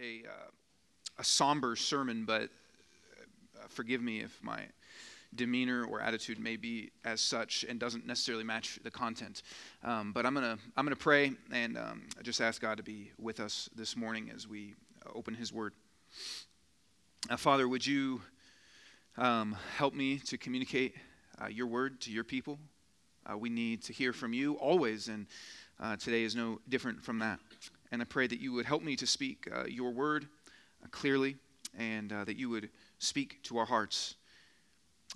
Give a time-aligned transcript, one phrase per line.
[0.00, 0.50] a, uh,
[1.18, 4.60] a somber sermon, but uh, forgive me if my
[5.34, 9.42] demeanor or attitude may be as such and doesn't necessarily match the content.
[9.84, 13.40] Um, but I'm gonna I'm gonna pray and um, just ask God to be with
[13.40, 14.74] us this morning as we
[15.14, 15.74] open His Word.
[17.28, 18.22] Uh, Father, would you
[19.18, 20.94] um, help me to communicate
[21.42, 22.58] uh, Your Word to Your people?
[23.28, 25.26] Uh, we need to hear from You always, and
[25.80, 27.40] uh, today is no different from that.
[27.92, 30.26] And I pray that You would help me to speak uh, Your Word
[30.82, 31.36] uh, clearly,
[31.78, 34.14] and that You would speak to our hearts.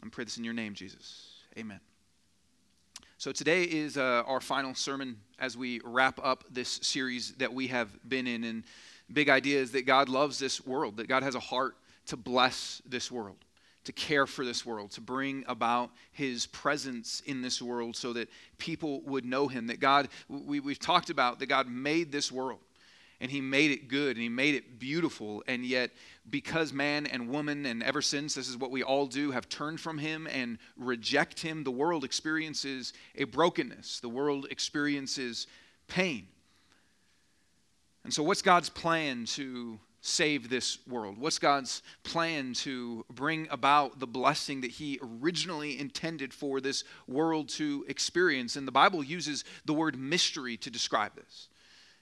[0.02, 1.30] I pray this in your name, Jesus.
[1.58, 1.80] Amen.
[3.18, 7.66] So today is uh, our final sermon as we wrap up this series that we
[7.66, 8.44] have been in.
[8.44, 8.64] And
[9.12, 12.80] big idea is that God loves this world, that God has a heart to bless
[12.86, 13.36] this world,
[13.84, 18.28] to care for this world, to bring about his presence in this world so that
[18.58, 19.68] people would know him.
[19.68, 22.60] That God, we, we've talked about that God made this world
[23.20, 25.90] and he made it good and he made it beautiful and yet
[26.28, 29.80] because man and woman and ever since this is what we all do have turned
[29.80, 35.46] from him and reject him the world experiences a brokenness the world experiences
[35.86, 36.26] pain
[38.04, 43.98] and so what's god's plan to save this world what's god's plan to bring about
[44.00, 49.44] the blessing that he originally intended for this world to experience and the bible uses
[49.66, 51.48] the word mystery to describe this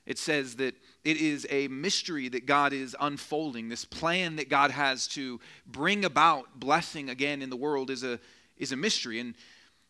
[0.09, 0.75] it says that
[1.05, 3.69] it is a mystery that God is unfolding.
[3.69, 8.19] This plan that God has to bring about blessing again in the world is a,
[8.57, 9.21] is a mystery.
[9.21, 9.35] And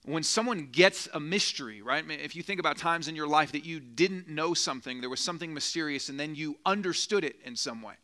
[0.05, 2.05] when someone gets a mystery, right?
[2.09, 5.21] If you think about times in your life that you didn't know something, there was
[5.21, 7.95] something mysterious, and then you understood it in some way.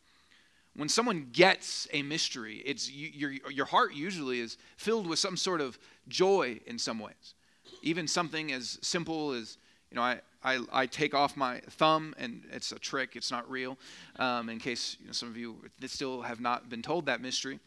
[0.77, 5.37] When someone gets a mystery, it's you, your, your heart usually is filled with some
[5.37, 5.79] sort of
[6.09, 7.35] joy in some ways.
[7.83, 9.57] Even something as simple as,
[9.91, 13.49] you know, I, I, I take off my thumb, and it's a trick, it's not
[13.49, 13.79] real,
[14.19, 15.57] um, in case you know, some of you
[15.87, 17.61] still have not been told that mystery.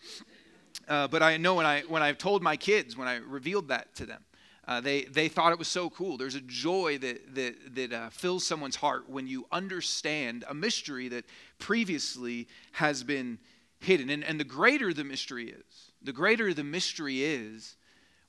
[0.88, 3.94] Uh, but I know when, I, when I've told my kids, when I revealed that
[3.96, 4.24] to them,
[4.68, 6.18] uh, they, they thought it was so cool.
[6.18, 11.08] There's a joy that, that, that uh, fills someone's heart when you understand a mystery
[11.10, 11.26] that
[11.58, 13.40] previously has been
[13.80, 14.10] hidden.
[14.10, 17.76] And, and the greater the mystery is, the greater the mystery is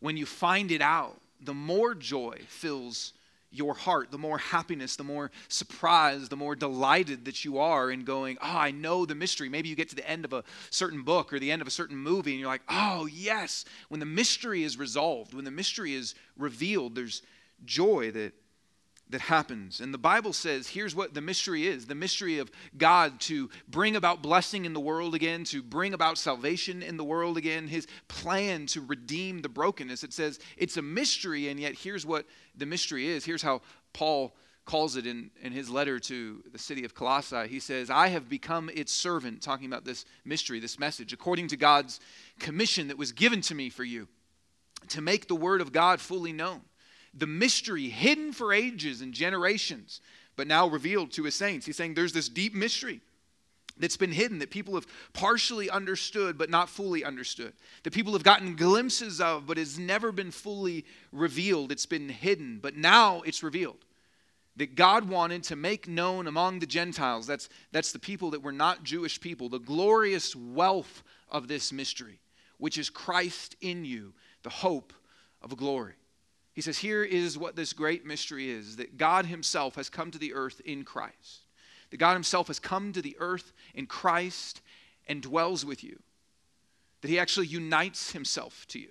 [0.01, 3.13] when you find it out, the more joy fills
[3.51, 8.05] your heart, the more happiness, the more surprise, the more delighted that you are in
[8.05, 9.49] going, Oh, I know the mystery.
[9.49, 11.73] Maybe you get to the end of a certain book or the end of a
[11.73, 13.65] certain movie and you're like, Oh, yes.
[13.89, 17.23] When the mystery is resolved, when the mystery is revealed, there's
[17.65, 18.35] joy that
[19.11, 19.81] that happens.
[19.81, 23.97] And the Bible says here's what the mystery is the mystery of God to bring
[23.97, 27.87] about blessing in the world again, to bring about salvation in the world again, his
[28.09, 30.05] plan to redeem the brokenness.
[30.05, 32.27] It says it's a mystery, and yet here's what
[32.57, 33.25] the mystery is.
[33.25, 34.35] Here's how Paul
[34.67, 37.49] calls it in, in his letter to the city of Colossae.
[37.49, 41.57] He says, I have become its servant, talking about this mystery, this message, according to
[41.57, 42.01] God's
[42.39, 44.09] commission that was given to me for you,
[44.89, 46.61] to make the word of God fully known
[47.15, 50.01] the mystery hidden for ages and generations,
[50.37, 51.67] but now revealed to his saints.
[51.67, 53.01] He's saying there's this deep mystery
[53.79, 57.53] that's been hidden that people have partially understood but not fully understood
[57.85, 61.73] that people have gotten glimpses of but has never been fully revealed.
[61.73, 63.85] It's been hidden but now it's revealed
[64.57, 67.27] that god wanted to make known among the gentiles.
[67.27, 72.21] That's that's the people that were not jewish people the glorious wealth of this mystery
[72.59, 74.93] which is christ in you the hope
[75.43, 75.95] of glory
[76.59, 80.19] he says, Here is what this great mystery is that God Himself has come to
[80.19, 81.47] the earth in Christ.
[81.91, 84.61] That God Himself has come to the earth in Christ
[85.07, 86.01] and dwells with you.
[87.03, 88.89] That He actually unites Himself to you.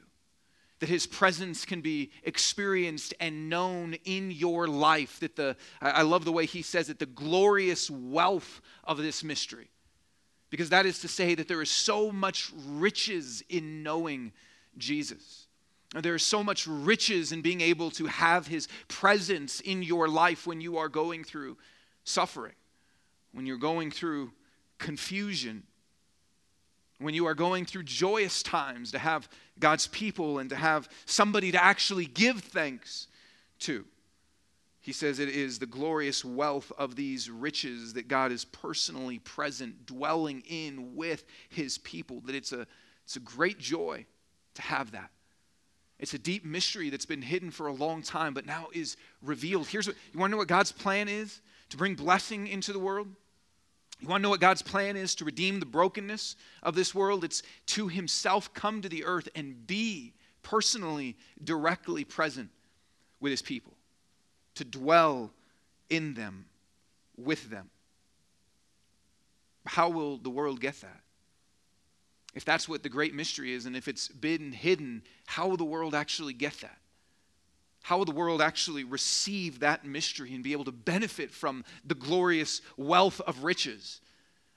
[0.79, 5.19] That His presence can be experienced and known in your life.
[5.19, 9.71] That the, I love the way He says it, the glorious wealth of this mystery.
[10.51, 14.31] Because that is to say that there is so much riches in knowing
[14.77, 15.46] Jesus
[15.93, 20.45] there is so much riches in being able to have His presence in your life
[20.45, 21.57] when you are going through
[22.03, 22.55] suffering,
[23.31, 24.31] when you're going through
[24.79, 25.63] confusion,
[26.99, 29.29] when you are going through joyous times, to have
[29.59, 33.07] God's people and to have somebody to actually give thanks
[33.59, 33.85] to.
[34.81, 39.85] He says it is the glorious wealth of these riches that God is personally present,
[39.85, 42.65] dwelling in with his people, that it's a,
[43.03, 44.05] it's a great joy
[44.55, 45.11] to have that.
[45.99, 49.67] It's a deep mystery that's been hidden for a long time, but now is revealed.
[49.67, 52.79] Here's what you want to know what God's plan is to bring blessing into the
[52.79, 53.07] world?
[53.99, 57.23] You want to know what God's plan is to redeem the brokenness of this world?
[57.23, 60.13] It's to Himself come to the earth and be
[60.43, 62.49] personally, directly present
[63.19, 63.73] with His people,
[64.55, 65.31] to dwell
[65.89, 66.45] in them,
[67.17, 67.69] with them.
[69.65, 71.01] how will the world get that?
[72.37, 75.65] If that's what the great mystery is, and if it's been hidden, how will the
[75.65, 76.77] world actually get that?
[77.81, 81.95] How will the world actually receive that mystery and be able to benefit from the
[81.95, 84.01] glorious wealth of riches?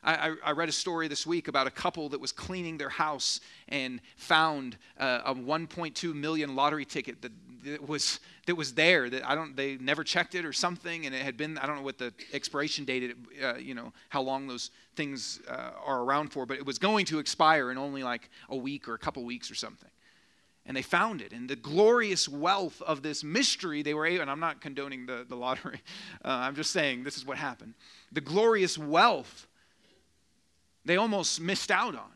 [0.02, 3.40] I, I, read a story this week about a couple that was cleaning their house
[3.68, 7.32] and found uh, a 1.2 million lottery ticket that,
[7.64, 9.10] that, was that was there.
[9.10, 11.58] That I don't, they never checked it or something, and it had been.
[11.58, 15.70] I don't know what the expiration date, uh, you know, how long those things uh,
[15.84, 18.94] are around for, but it was going to expire in only like a week or
[18.94, 19.90] a couple weeks or something.
[20.66, 24.22] And they found it, and the glorious wealth of this mystery they were able.
[24.22, 25.80] And I'm not condoning the the lottery.
[26.22, 27.74] Uh, I'm just saying this is what happened.
[28.12, 29.46] The glorious wealth
[30.84, 32.10] they almost missed out on.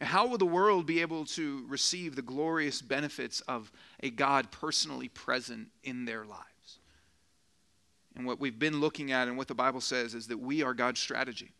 [0.00, 5.08] How will the world be able to receive the glorious benefits of a God personally
[5.08, 6.78] present in their lives?
[8.14, 10.74] And what we've been looking at and what the Bible says is that we are
[10.74, 11.52] God's strategy.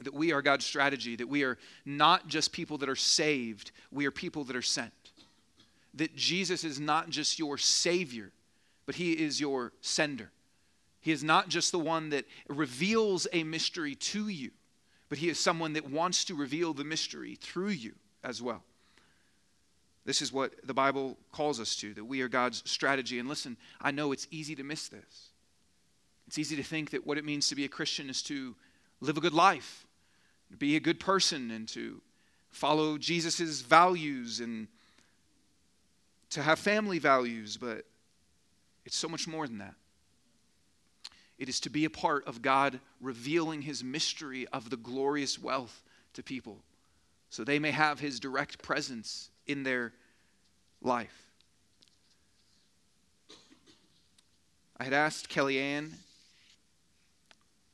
[0.00, 4.06] That we are God's strategy, that we are not just people that are saved, we
[4.06, 4.92] are people that are sent.
[5.94, 8.32] That Jesus is not just your Savior,
[8.86, 10.30] but He is your sender.
[11.00, 14.50] He is not just the one that reveals a mystery to you,
[15.14, 17.92] but He is someone that wants to reveal the mystery through you
[18.24, 18.64] as well.
[20.04, 23.20] This is what the Bible calls us to, that we are God's strategy.
[23.20, 25.28] And listen, I know it's easy to miss this.
[26.26, 28.56] It's easy to think that what it means to be a Christian is to
[29.00, 29.86] live a good life,
[30.58, 32.02] be a good person, and to
[32.50, 34.66] follow Jesus' values and
[36.30, 37.84] to have family values, but
[38.84, 39.76] it's so much more than that.
[41.38, 45.82] It is to be a part of God revealing his mystery of the glorious wealth
[46.14, 46.58] to people
[47.34, 49.92] so they may have his direct presence in their
[50.80, 51.26] life.
[54.76, 55.94] I had asked Kellyanne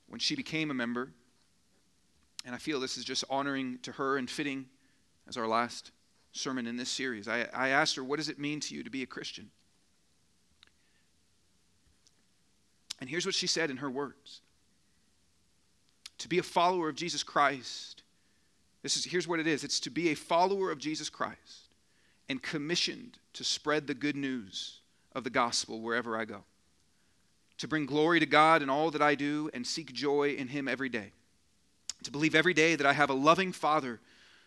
[0.09, 1.11] when she became a member,
[2.47, 4.65] and I feel this is just honoring to her and fitting
[5.29, 5.91] as our last
[6.33, 7.29] sermon in this series.
[7.29, 9.51] I, I asked her, What does it mean to you to be a Christian?
[13.00, 14.41] And here's what she said in her words
[16.19, 18.02] To be a follower of Jesus Christ,
[18.82, 21.75] this is, here's what it is it's to be a follower of Jesus Christ
[22.29, 24.81] and commissioned to spread the good news
[25.12, 26.44] of the gospel wherever I go.
[27.58, 30.69] To bring glory to God in all that I do and seek joy in Him
[30.69, 31.12] every day.
[32.05, 34.00] To believe every day that I have a loving Father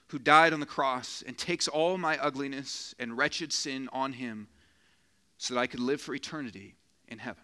[0.07, 4.47] who died on the cross and takes all my ugliness and wretched sin on Him
[5.37, 6.75] so that I could live for eternity
[7.07, 7.42] in heaven.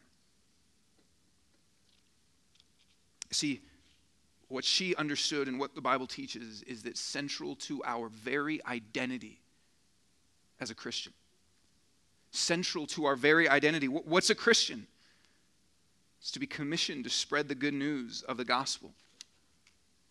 [3.31, 3.61] See,
[4.47, 9.39] what she understood and what the Bible teaches is that central to our very identity
[10.59, 11.13] as a Christian,
[12.31, 13.87] central to our very identity.
[13.87, 14.87] What's a Christian?
[16.19, 18.91] It's to be commissioned to spread the good news of the gospel,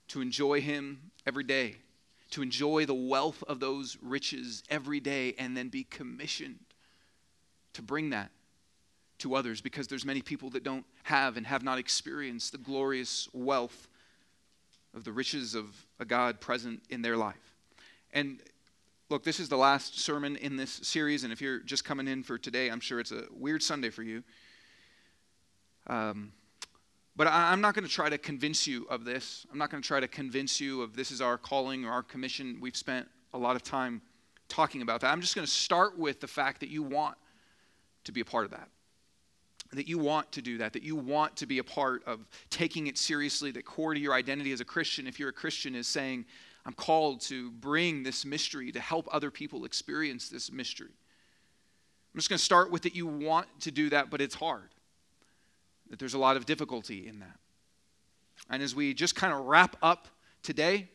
[0.08, 1.76] to enjoy Him every day,
[2.30, 6.60] to enjoy the wealth of those riches every day, and then be commissioned
[7.74, 8.30] to bring that
[9.18, 13.28] to others because there's many people that don't have and have not experienced the glorious
[13.32, 13.88] wealth
[14.94, 15.66] of the riches of
[15.98, 17.54] a God present in their life.
[18.12, 18.40] And
[19.10, 22.22] look, this is the last sermon in this series, and if you're just coming in
[22.22, 24.22] for today, I'm sure it's a weird Sunday for you.
[25.86, 26.32] Um,
[27.16, 29.44] but I, am not going to try to convince you of this.
[29.50, 32.02] I'm not going to try to convince you of this is our calling or our
[32.02, 32.58] commission.
[32.60, 34.00] We've spent a lot of time
[34.48, 35.12] talking about that.
[35.12, 37.16] I'm just going to start with the fact that you want
[38.04, 38.68] to be a part of that
[39.72, 42.87] that you want to do that, that you want to be a part of taking
[42.87, 45.87] it seriously, that core to your identity as a Christian, if you're a Christian, is
[45.87, 46.25] saying,
[46.64, 50.90] I'm called to bring this mystery, to help other people experience this mystery.
[52.14, 54.70] I'm just going to start with that you want to do that, but it's hard,
[55.90, 57.38] that there's a lot of difficulty in that.
[58.50, 60.08] And as we just kind of wrap up
[60.42, 60.88] today,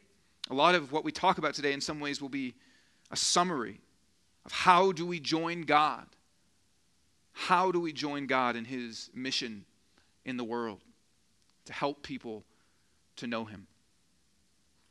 [0.50, 2.56] a lot of what we talk about today in some ways will be
[3.12, 3.80] a summary
[4.46, 6.06] of how do we join God
[7.34, 9.66] how do we join God in his mission
[10.24, 10.82] in the world
[11.66, 12.44] to help people
[13.18, 13.68] to know him?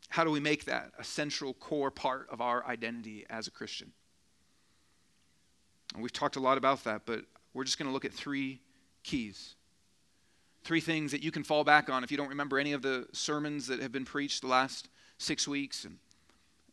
[0.08, 3.92] How do we make that a central core part of our identity as a Christian?
[5.94, 8.60] And we've talked a lot about that, but we're just going to look at three
[9.04, 9.54] keys.
[10.64, 13.06] Three things that you can fall back on if you don't remember any of the
[13.12, 15.84] sermons that have been preached the last six weeks.
[15.84, 15.98] And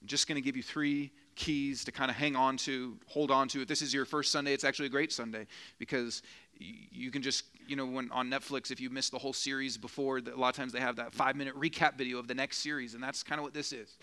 [0.02, 3.32] I'm just going to give you three keys to kind of hang on to, hold
[3.32, 3.62] on to.
[3.62, 5.48] If this is your first Sunday, it's actually a great Sunday
[5.80, 6.22] because
[6.60, 10.18] you can just, you know, when on Netflix, if you missed the whole series before,
[10.18, 12.94] a lot of times they have that five minute recap video of the next series,
[12.94, 13.98] and that's kind of what this is,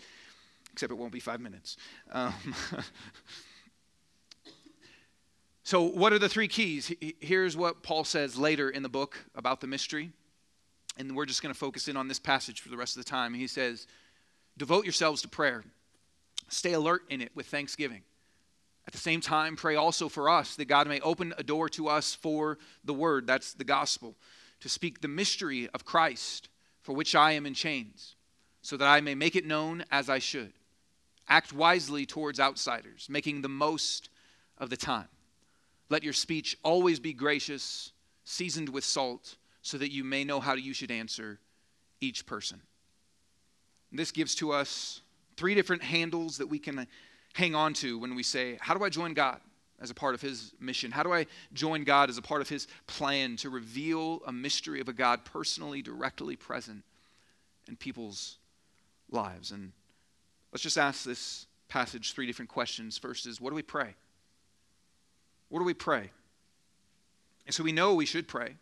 [0.73, 1.77] except it won't be five minutes.
[2.11, 2.33] Um,
[5.63, 6.91] so, what are the three keys?
[7.21, 10.11] Here's what Paul says later in the book about the mystery.
[10.99, 13.09] And we're just going to focus in on this passage for the rest of the
[13.09, 13.35] time.
[13.35, 13.85] He says,
[14.57, 15.63] Devote yourselves to prayer,
[16.49, 18.01] stay alert in it with thanksgiving.
[18.87, 21.89] At the same time, pray also for us that God may open a door to
[21.89, 24.15] us for the word, that's the gospel,
[24.61, 26.47] to speak the mystery of Christ,
[26.81, 28.15] for which I am in chains,
[28.61, 30.53] so that I may make it known as I should.
[31.27, 34.09] Act wisely towards outsiders, making the most
[34.57, 35.09] of the time.
[35.89, 37.91] Let your speech always be gracious,
[38.23, 41.39] seasoned with salt, so that you may know how you should answer
[41.99, 42.61] each person.
[43.91, 45.01] This gives to us
[45.37, 46.87] three different handles that we can
[47.33, 49.39] hang on to when we say, How do I join God
[49.79, 50.91] as a part of His mission?
[50.91, 54.81] How do I join God as a part of His plan to reveal a mystery
[54.81, 56.83] of a God personally, directly present
[57.67, 58.37] in people's
[59.09, 59.51] lives?
[59.51, 59.71] And
[60.51, 62.97] let's just ask this passage three different questions.
[62.97, 63.95] First is, What do we pray?
[65.49, 66.09] What do we pray?
[67.45, 68.55] And so we know we should pray.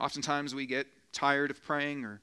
[0.00, 2.20] Oftentimes we get tired of praying or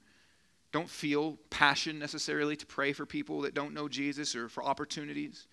[0.72, 5.46] don't feel passion necessarily to pray for people that don't know Jesus or for opportunities.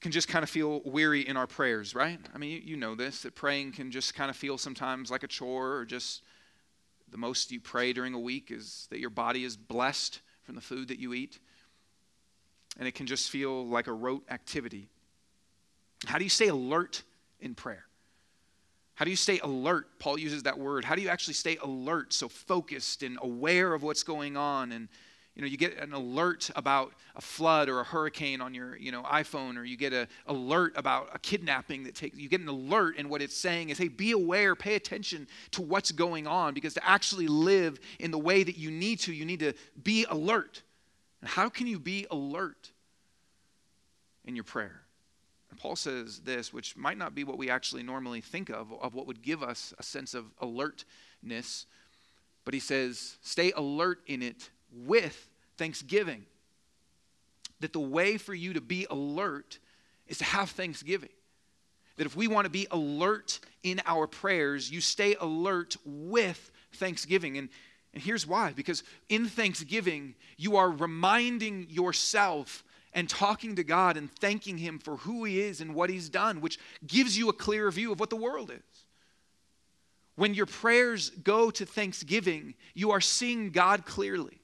[0.00, 2.20] Can just kind of feel weary in our prayers, right?
[2.34, 5.26] I mean, you, know this, that praying can just kind of feel sometimes like a
[5.26, 6.22] chore or just
[7.10, 10.60] the most you pray during a week is that your body is blessed from the
[10.60, 11.38] food that you eat.
[12.78, 14.86] And it can just feel like a rote activity.
[16.04, 17.02] How do you stay alert
[17.40, 17.86] in prayer?
[18.96, 19.98] How do you stay alert?
[19.98, 20.84] Paul uses that word.
[20.84, 24.72] How do you actually stay alert, so focused and aware of what's going on?
[24.72, 24.88] And
[25.34, 28.90] you know, you get an alert about a flood or a hurricane on your, you
[28.90, 32.16] know, iPhone, or you get an alert about a kidnapping that takes.
[32.16, 35.60] You get an alert, and what it's saying is, hey, be aware, pay attention to
[35.60, 39.26] what's going on, because to actually live in the way that you need to, you
[39.26, 40.62] need to be alert.
[41.20, 42.72] And how can you be alert
[44.24, 44.85] in your prayer?
[45.58, 49.06] Paul says this, which might not be what we actually normally think of, of what
[49.06, 51.66] would give us a sense of alertness,
[52.44, 56.26] but he says, stay alert in it with thanksgiving.
[57.60, 59.58] That the way for you to be alert
[60.06, 61.10] is to have thanksgiving.
[61.96, 67.38] That if we want to be alert in our prayers, you stay alert with thanksgiving.
[67.38, 67.48] And,
[67.94, 72.62] and here's why because in thanksgiving, you are reminding yourself
[72.96, 76.40] and talking to God and thanking Him for who He is and what He's done,
[76.40, 78.84] which gives you a clear view of what the world is.
[80.16, 84.40] When your prayers go to thanksgiving, you are seeing God clearly.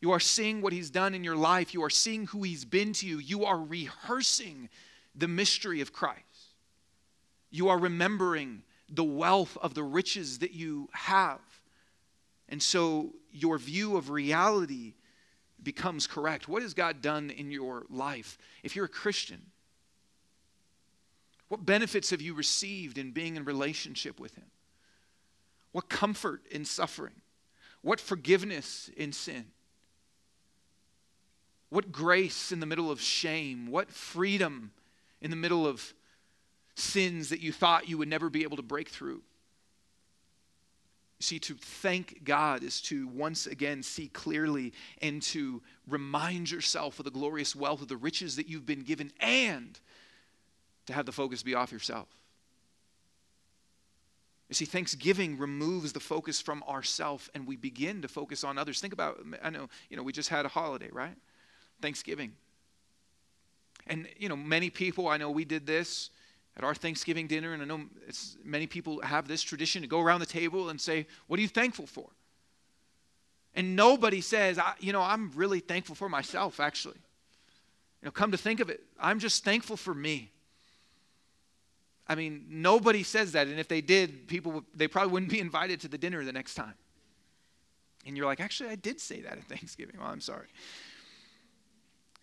[0.00, 1.74] You are seeing what He's done in your life.
[1.74, 3.18] You are seeing who He's been to you.
[3.18, 4.68] You are rehearsing
[5.16, 6.22] the mystery of Christ.
[7.50, 11.40] You are remembering the wealth of the riches that you have.
[12.48, 14.94] And so your view of reality
[15.62, 16.48] becomes correct.
[16.48, 18.38] What has God done in your life?
[18.62, 19.42] If you're a Christian,
[21.48, 24.46] what benefits have you received in being in relationship with Him?
[25.72, 27.14] What comfort in suffering?
[27.82, 29.46] What forgiveness in sin?
[31.70, 33.66] What grace in the middle of shame?
[33.70, 34.72] What freedom
[35.20, 35.92] in the middle of
[36.74, 39.22] sins that you thought you would never be able to break through?
[41.20, 44.72] See, to thank God is to once again see clearly
[45.02, 49.12] and to remind yourself of the glorious wealth of the riches that you've been given
[49.18, 49.80] and
[50.86, 52.06] to have the focus be off yourself.
[54.48, 58.80] You see, thanksgiving removes the focus from ourself and we begin to focus on others.
[58.80, 61.16] Think about, I know, you know, we just had a holiday, right?
[61.82, 62.32] Thanksgiving.
[63.88, 66.10] And, you know, many people, I know we did this
[66.58, 67.82] at our Thanksgiving dinner, and I know
[68.44, 71.48] many people have this tradition to go around the table and say, What are you
[71.48, 72.10] thankful for?
[73.54, 76.98] And nobody says, You know, I'm really thankful for myself, actually.
[78.02, 80.32] You know, come to think of it, I'm just thankful for me.
[82.08, 85.80] I mean, nobody says that, and if they did, people they probably wouldn't be invited
[85.82, 86.74] to the dinner the next time.
[88.04, 89.96] And you're like, actually, I did say that at Thanksgiving.
[89.98, 90.46] Well, I'm sorry.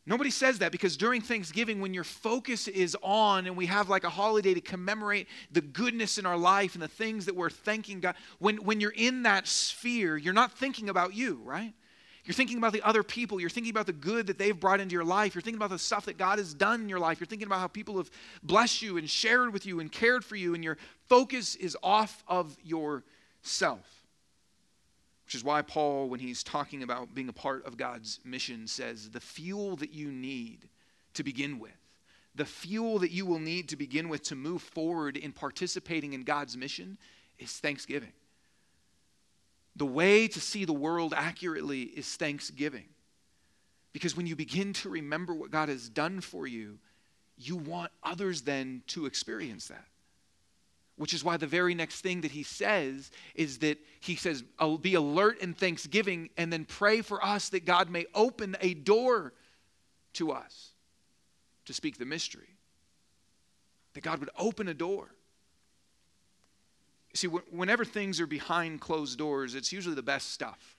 [0.07, 4.03] Nobody says that because during Thanksgiving, when your focus is on and we have like
[4.03, 8.01] a holiday to commemorate the goodness in our life and the things that we're thanking
[8.01, 11.73] God, when, when you're in that sphere, you're not thinking about you, right?
[12.23, 13.39] You're thinking about the other people.
[13.39, 15.33] You're thinking about the good that they've brought into your life.
[15.33, 17.19] You're thinking about the stuff that God has done in your life.
[17.19, 18.09] You're thinking about how people have
[18.43, 22.23] blessed you and shared with you and cared for you, and your focus is off
[22.27, 23.94] of yourself.
[25.25, 29.09] Which is why Paul, when he's talking about being a part of God's mission, says
[29.09, 30.69] the fuel that you need
[31.15, 31.71] to begin with,
[32.35, 36.23] the fuel that you will need to begin with to move forward in participating in
[36.23, 36.97] God's mission
[37.39, 38.11] is thanksgiving.
[39.75, 42.85] The way to see the world accurately is thanksgiving.
[43.93, 46.77] Because when you begin to remember what God has done for you,
[47.37, 49.85] you want others then to experience that.
[50.97, 54.43] Which is why the very next thing that he says is that he says,
[54.81, 59.33] be alert in thanksgiving and then pray for us that God may open a door
[60.13, 60.69] to us
[61.65, 62.47] to speak the mystery.
[63.93, 65.09] That God would open a door.
[67.13, 70.77] See, whenever things are behind closed doors, it's usually the best stuff.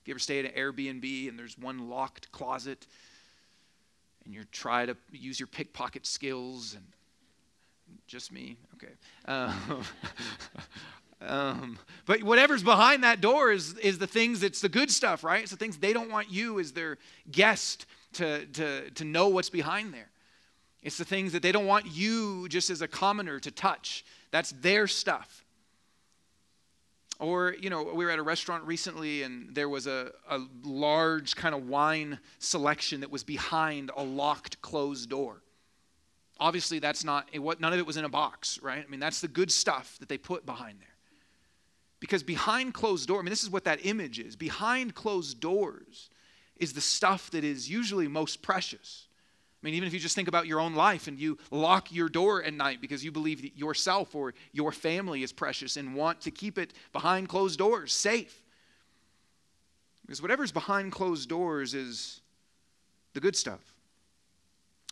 [0.00, 2.86] If you ever stay at an Airbnb and there's one locked closet
[4.24, 6.84] and you try to use your pickpocket skills and
[8.06, 8.56] just me?
[8.74, 8.92] Okay.
[9.26, 9.82] Um,
[11.20, 15.42] um, but whatever's behind that door is is the things that's the good stuff right?
[15.42, 16.98] It's the things they don't want you as their
[17.30, 20.10] guest to to to know what's behind there.
[20.82, 24.04] It's the things that they don't want you just as a commoner to touch.
[24.30, 25.44] That's their stuff.
[27.18, 31.36] Or, you know, we were at a restaurant recently and there was a, a large
[31.36, 35.43] kind of wine selection that was behind a locked, closed door.
[36.40, 38.84] Obviously, that's not, what none of it was in a box, right?
[38.86, 40.88] I mean, that's the good stuff that they put behind there.
[42.00, 44.36] Because behind closed doors, I mean, this is what that image is.
[44.36, 46.10] Behind closed doors
[46.56, 49.06] is the stuff that is usually most precious.
[49.62, 52.10] I mean, even if you just think about your own life and you lock your
[52.10, 56.20] door at night because you believe that yourself or your family is precious and want
[56.22, 58.42] to keep it behind closed doors, safe.
[60.02, 62.20] Because whatever's behind closed doors is
[63.14, 63.73] the good stuff.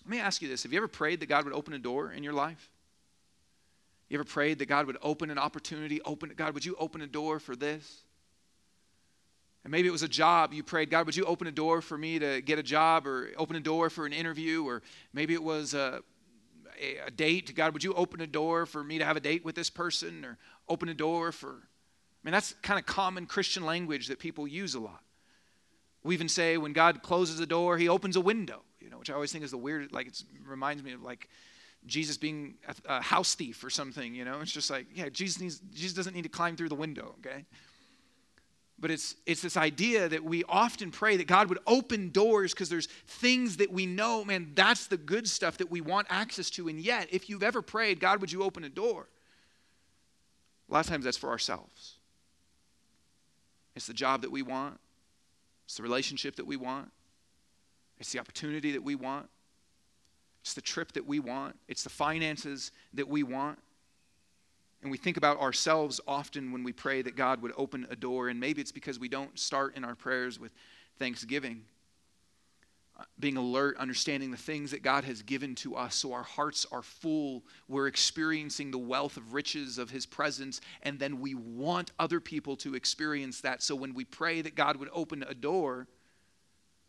[0.04, 2.12] Let me ask you this Have you ever prayed that God would open a door
[2.12, 2.70] in your life?
[4.08, 6.02] You ever prayed that God would open an opportunity?
[6.02, 8.02] Open God, would you open a door for this?
[9.64, 11.96] And maybe it was a job you prayed, God, would you open a door for
[11.96, 14.66] me to get a job or open a door for an interview?
[14.66, 14.82] Or
[15.12, 16.02] maybe it was a,
[16.80, 17.54] a, a, date.
[17.54, 20.24] God, would you open a door for me to have a date with this person?
[20.24, 20.36] Or
[20.68, 21.48] open a door for.
[21.50, 25.02] I mean, that's kind of common Christian language that people use a lot.
[26.02, 28.62] We even say when God closes a door, he opens a window,
[28.92, 31.28] know, which I always think is the weird, like it reminds me of like
[31.86, 34.40] Jesus being a, a house thief or something, you know.
[34.40, 37.44] It's just like, yeah, Jesus, needs, Jesus doesn't need to climb through the window, okay?
[38.82, 42.68] but it's, it's this idea that we often pray that God would open doors because
[42.68, 46.66] there's things that we know, man, that's the good stuff that we want access to.
[46.66, 49.06] And yet, if you've ever prayed, God, would you open a door?
[50.68, 51.94] A lot of times that's for ourselves.
[53.76, 54.80] It's the job that we want,
[55.64, 56.90] it's the relationship that we want,
[58.02, 59.28] it's the opportunity that we want,
[60.40, 63.60] it's the trip that we want, it's the finances that we want.
[64.82, 68.28] And we think about ourselves often when we pray that God would open a door,
[68.28, 70.50] and maybe it's because we don't start in our prayers with
[70.98, 71.62] thanksgiving.
[72.98, 76.66] Uh, being alert, understanding the things that God has given to us so our hearts
[76.72, 77.44] are full.
[77.68, 82.56] We're experiencing the wealth of riches of His presence, and then we want other people
[82.56, 83.62] to experience that.
[83.62, 85.86] So when we pray that God would open a door,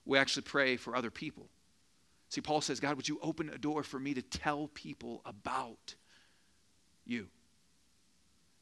[0.05, 1.47] we actually pray for other people.
[2.29, 5.95] See, Paul says, God, would you open a door for me to tell people about
[7.05, 7.27] you?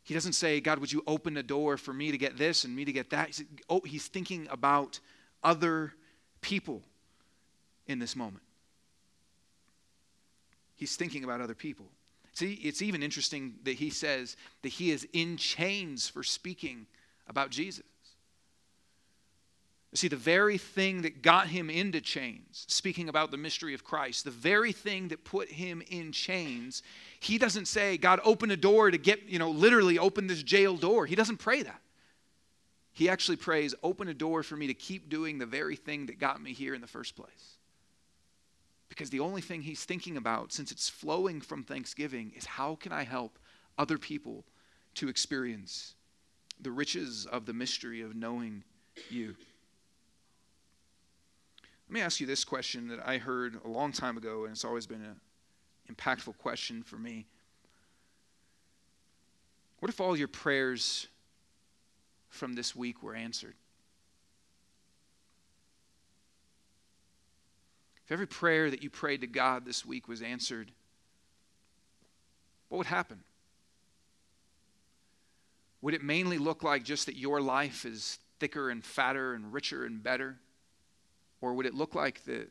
[0.04, 2.76] He doesn't say, God, would you open a door for me to get this and
[2.76, 3.28] me to get that?
[3.28, 5.00] He's, oh, he's thinking about
[5.44, 5.94] other
[6.42, 6.82] people
[7.88, 8.44] in this moment.
[10.76, 11.86] He's thinking about other people.
[12.34, 16.88] See, it's even interesting that he says that he is in chains for speaking
[17.28, 17.84] about Jesus.
[19.94, 24.24] See, the very thing that got him into chains, speaking about the mystery of Christ,
[24.24, 26.82] the very thing that put him in chains,
[27.20, 30.78] he doesn't say, God, open a door to get, you know, literally open this jail
[30.78, 31.06] door.
[31.06, 31.82] He doesn't pray that.
[32.94, 36.20] He actually prays, open a door for me to keep doing the very thing that
[36.20, 37.58] got me here in the first place.
[38.88, 42.94] Because the only thing he's thinking about, since it's flowing from Thanksgiving, is how can
[42.94, 43.40] I help
[43.78, 44.46] other people
[44.96, 45.96] to experience
[46.62, 48.64] the riches of the mystery of knowing
[49.10, 49.36] you?
[51.92, 54.64] Let me ask you this question that I heard a long time ago, and it's
[54.64, 55.20] always been an
[55.94, 57.26] impactful question for me.
[59.80, 61.08] What if all your prayers
[62.30, 63.56] from this week were answered?
[68.06, 70.72] If every prayer that you prayed to God this week was answered,
[72.70, 73.20] what would happen?
[75.82, 79.84] Would it mainly look like just that your life is thicker and fatter and richer
[79.84, 80.38] and better?
[81.42, 82.50] Or would it look like that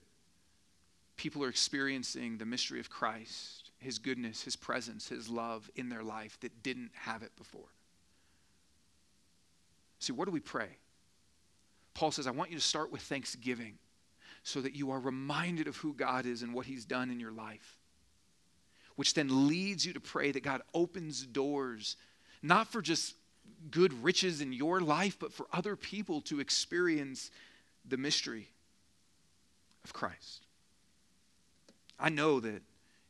[1.17, 6.03] people are experiencing the mystery of Christ, His goodness, His presence, His love in their
[6.03, 7.69] life that didn't have it before?
[10.01, 10.69] See, what do we pray?
[11.95, 13.75] Paul says, I want you to start with thanksgiving
[14.43, 17.33] so that you are reminded of who God is and what He's done in your
[17.33, 17.79] life,
[18.97, 21.97] which then leads you to pray that God opens doors,
[22.43, 23.15] not for just
[23.71, 27.31] good riches in your life, but for other people to experience
[27.87, 28.49] the mystery
[29.85, 30.47] of Christ.
[31.99, 32.63] I know that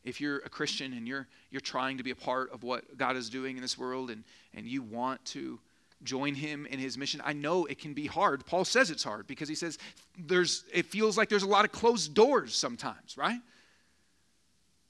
[0.04, 3.16] if you're a Christian and you're, you're trying to be a part of what God
[3.16, 5.59] is doing in this world and, and you want to
[6.02, 8.46] join him in his mission, I know it can be hard.
[8.46, 9.78] Paul says it's hard because he says
[10.18, 13.40] there's, it feels like there's a lot of closed doors sometimes, right?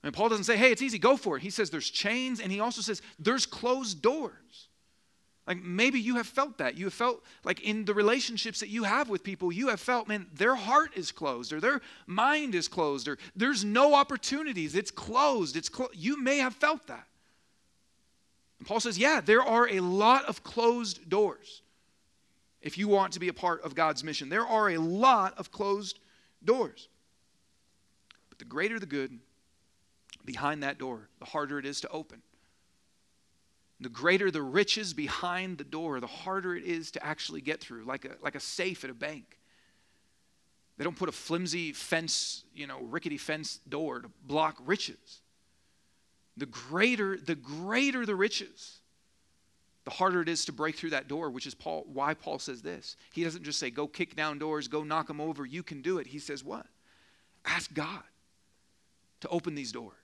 [0.03, 1.43] And Paul doesn't say, hey, it's easy, go for it.
[1.43, 4.69] He says there's chains, and he also says there's closed doors.
[5.51, 6.77] Like maybe you have felt that.
[6.77, 10.07] You have felt like in the relationships that you have with people, you have felt,
[10.07, 14.77] man, their heart is closed or their mind is closed or there's no opportunities.
[14.77, 15.57] It's closed.
[15.57, 17.05] It's clo- you may have felt that.
[18.61, 21.63] And Paul says, yeah, there are a lot of closed doors
[22.63, 24.29] if you want to be a part of God's mission.
[24.29, 25.99] There are a lot of closed
[26.45, 26.87] doors.
[28.29, 29.19] But the greater the good
[30.25, 32.23] behind that door, the harder it is to open.
[33.81, 37.85] The greater the riches behind the door, the harder it is to actually get through,
[37.85, 39.39] like a, like a safe at a bank.
[40.77, 45.21] They don't put a flimsy fence, you know, rickety fence door to block riches.
[46.37, 48.79] The greater, the greater the riches,
[49.85, 52.63] the harder it is to break through that door, which is Paul, why Paul says
[52.63, 52.97] this.
[53.13, 55.99] He doesn't just say, go kick down doors, go knock them over, you can do
[55.99, 56.07] it.
[56.07, 56.67] He says, what?
[57.45, 58.03] Ask God
[59.21, 60.00] to open these doors.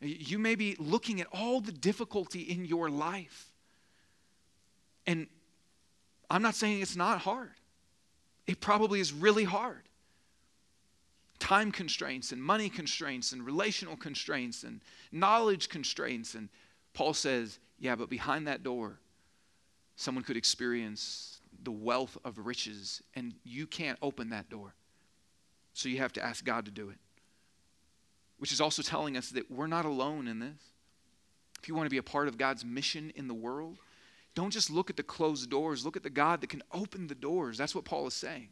[0.00, 3.50] You may be looking at all the difficulty in your life.
[5.06, 5.26] And
[6.30, 7.50] I'm not saying it's not hard,
[8.46, 9.82] it probably is really hard.
[11.38, 14.80] Time constraints and money constraints and relational constraints and
[15.12, 16.34] knowledge constraints.
[16.34, 16.48] And
[16.94, 18.98] Paul says, yeah, but behind that door,
[19.94, 24.74] someone could experience the wealth of riches, and you can't open that door.
[25.74, 26.98] So you have to ask God to do it
[28.38, 30.62] which is also telling us that we're not alone in this.
[31.60, 33.78] If you want to be a part of God's mission in the world,
[34.34, 37.14] don't just look at the closed doors, look at the God that can open the
[37.14, 37.58] doors.
[37.58, 38.48] That's what Paul is saying.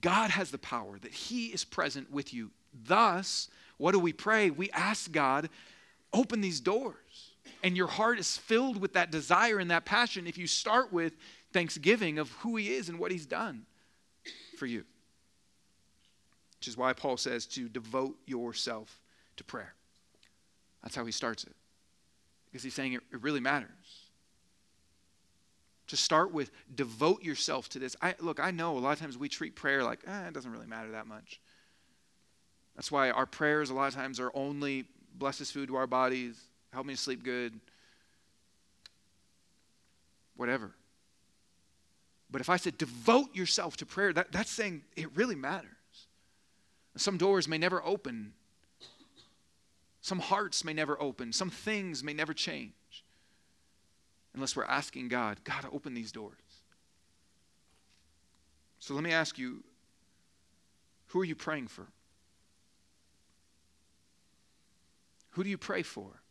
[0.00, 2.50] God has the power, that He is present with you.
[2.72, 4.50] Thus, what do we pray?
[4.50, 5.48] We ask God,
[6.12, 7.32] open these doors.
[7.62, 11.16] And your heart is filled with that desire and that passion if you start with
[11.52, 13.66] thanksgiving of who He is and what He's done
[14.56, 14.84] for you
[16.66, 18.98] which is why Paul says to devote yourself
[19.36, 19.72] to prayer.
[20.82, 21.52] That's how he starts it.
[22.46, 23.70] Because he's saying it, it really matters.
[25.86, 27.94] To start with, devote yourself to this.
[28.02, 30.50] I, look, I know a lot of times we treat prayer like, eh, it doesn't
[30.50, 31.40] really matter that much.
[32.74, 35.86] That's why our prayers a lot of times are only bless this food to our
[35.86, 36.36] bodies,
[36.72, 37.60] help me to sleep good,
[40.36, 40.72] whatever.
[42.28, 45.75] But if I said devote yourself to prayer, that, that's saying it really matters.
[46.96, 48.32] Some doors may never open.
[50.00, 51.32] Some hearts may never open.
[51.32, 52.72] Some things may never change
[54.34, 56.34] unless we're asking God, God, open these doors.
[58.78, 59.64] So let me ask you
[61.08, 61.86] who are you praying for?
[65.30, 66.22] Who do you pray for?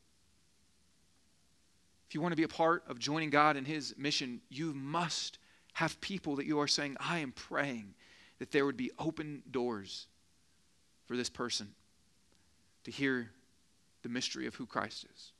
[2.07, 5.39] If you want to be a part of joining God in His mission, you must
[5.73, 7.95] have people that you are saying, I am praying
[8.39, 10.07] that there would be open doors
[11.05, 11.69] for this person
[12.83, 13.29] to hear
[14.03, 15.31] the mystery of who Christ is.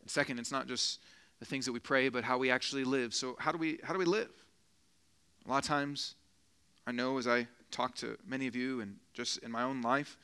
[0.00, 1.00] And second, it's not just
[1.38, 3.14] the things that we pray, but how we actually live.
[3.14, 4.30] So how do we how do we live?
[5.46, 6.14] A lot of times,
[6.86, 10.16] I know as I talk to many of you and just in my own life,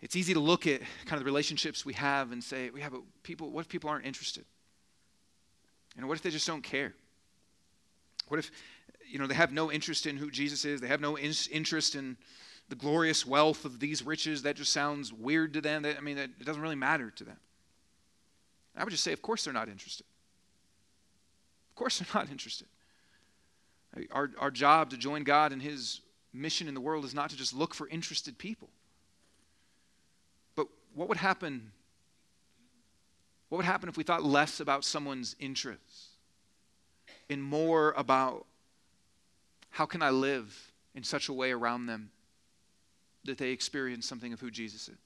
[0.00, 2.94] it's easy to look at kind of the relationships we have and say, we have
[3.22, 4.44] people, what if people aren't interested?
[5.96, 6.92] And what if they just don't care?
[8.28, 8.50] What if
[9.08, 10.80] you know, they have no interest in who Jesus is.
[10.80, 12.16] They have no in- interest in
[12.68, 14.42] the glorious wealth of these riches.
[14.42, 15.82] That just sounds weird to them.
[15.82, 17.38] That, I mean, it doesn't really matter to them.
[18.76, 20.06] I would just say, of course they're not interested.
[21.70, 22.68] Of course they're not interested.
[24.10, 27.36] Our, our job to join God in His mission in the world is not to
[27.36, 28.68] just look for interested people.
[30.54, 31.72] But what would happen?
[33.48, 36.08] What would happen if we thought less about someone's interests
[37.30, 38.46] and more about
[39.76, 42.10] how can I live in such a way around them
[43.24, 44.96] that they experience something of who Jesus is?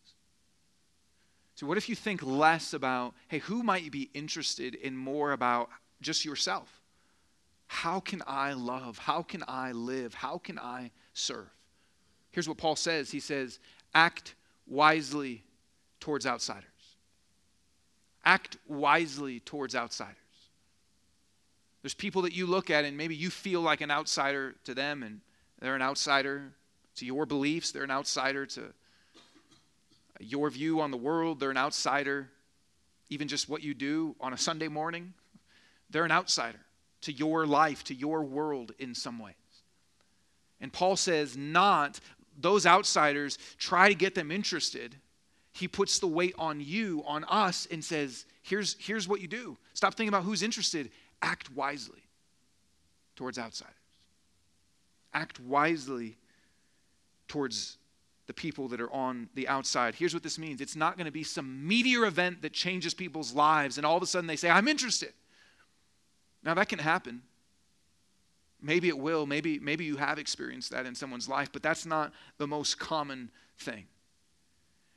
[1.57, 5.33] So, what if you think less about, hey, who might you be interested in more
[5.33, 6.81] about just yourself?
[7.67, 8.97] How can I love?
[8.97, 10.15] How can I live?
[10.15, 11.51] How can I serve?
[12.31, 13.59] Here's what Paul says He says,
[13.93, 14.37] act
[14.69, 15.43] wisely
[15.99, 16.65] towards outsiders.
[18.25, 20.15] Act wisely towards outsiders.
[21.83, 25.03] There's people that you look at and maybe you feel like an outsider to them,
[25.03, 25.21] and
[25.61, 26.53] they're an outsider
[26.97, 28.73] to your beliefs, they're an outsider to
[30.19, 32.29] your view on the world, they're an outsider,
[33.09, 35.15] even just what you do on a Sunday morning.
[35.89, 36.61] They're an outsider
[37.03, 39.35] to your life, to your world in some ways.
[40.61, 42.01] And Paul says, not
[42.39, 44.97] those outsiders, try to get them interested,
[45.53, 49.57] he puts the weight on you, on us, and says, here's, here's what you do.
[49.75, 50.91] Stop thinking about who's interested.
[51.23, 52.03] Act wisely
[53.17, 53.75] towards outsiders.
[55.13, 56.17] Act wisely
[57.29, 57.79] towards
[58.27, 59.95] the people that are on the outside.
[59.95, 63.35] Here's what this means it's not going to be some meteor event that changes people's
[63.35, 65.13] lives, and all of a sudden they say, I'm interested.
[66.43, 67.23] Now, that can happen.
[68.63, 69.27] Maybe it will.
[69.27, 73.31] Maybe, maybe you have experienced that in someone's life, but that's not the most common
[73.59, 73.87] thing.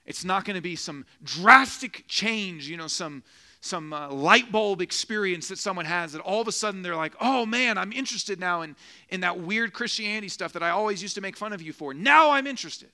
[0.06, 3.24] It's not going to be some drastic change, you know, some,
[3.63, 7.13] some uh, light bulb experience that someone has that all of a sudden they're like,
[7.21, 8.76] oh man, I'm interested now in,
[9.08, 11.93] in that weird Christianity stuff that I always used to make fun of you for.
[11.93, 12.89] Now I'm interested.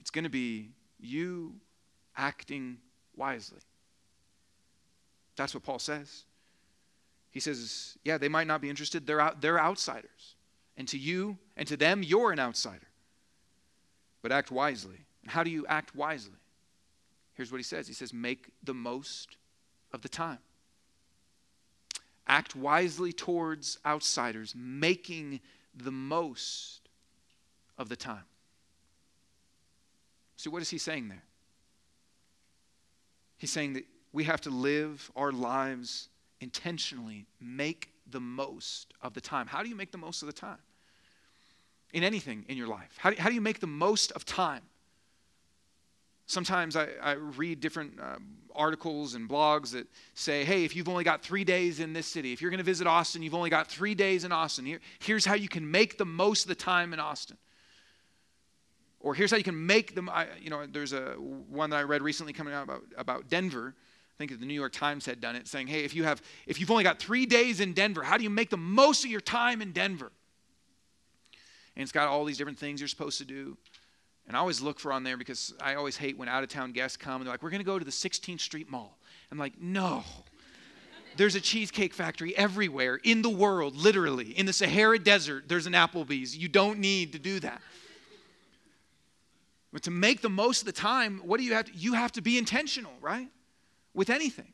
[0.00, 1.52] It's going to be you
[2.16, 2.78] acting
[3.14, 3.60] wisely.
[5.36, 6.24] That's what Paul says.
[7.30, 9.06] He says, yeah, they might not be interested.
[9.06, 10.34] They're, out, they're outsiders.
[10.78, 12.88] And to you and to them, you're an outsider.
[14.22, 14.96] But act wisely.
[15.26, 16.39] How do you act wisely?
[17.40, 19.38] Here's what he says He says, make the most
[19.94, 20.40] of the time.
[22.26, 25.40] Act wisely towards outsiders, making
[25.74, 26.80] the most
[27.78, 28.24] of the time.
[30.36, 31.22] See, what is he saying there?
[33.38, 36.10] He's saying that we have to live our lives
[36.42, 39.46] intentionally, make the most of the time.
[39.46, 40.58] How do you make the most of the time?
[41.94, 42.98] In anything in your life.
[42.98, 44.60] How do, how do you make the most of time?
[46.30, 48.16] Sometimes I, I read different uh,
[48.54, 52.32] articles and blogs that say, hey, if you've only got three days in this city,
[52.32, 54.64] if you're going to visit Austin, you've only got three days in Austin.
[54.64, 57.36] Here, here's how you can make the most of the time in Austin.
[59.00, 60.10] Or here's how you can make them.
[60.40, 63.74] You know, there's a one that I read recently coming out about, about Denver
[64.20, 66.60] I think the New York Times had done it, saying, hey, if you have if
[66.60, 69.22] you've only got three days in Denver, how do you make the most of your
[69.22, 70.12] time in Denver?
[71.74, 73.56] And it's got all these different things you're supposed to do.
[74.30, 76.70] And I always look for on there because I always hate when out of town
[76.70, 78.96] guests come and they're like, we're going to go to the 16th Street Mall.
[79.32, 80.04] I'm like, no.
[81.16, 84.38] There's a cheesecake factory everywhere in the world, literally.
[84.38, 86.36] In the Sahara Desert, there's an Applebee's.
[86.36, 87.60] You don't need to do that.
[89.72, 91.72] But to make the most of the time, what do you have to?
[91.74, 93.28] You have to be intentional, right?
[93.94, 94.52] with anything.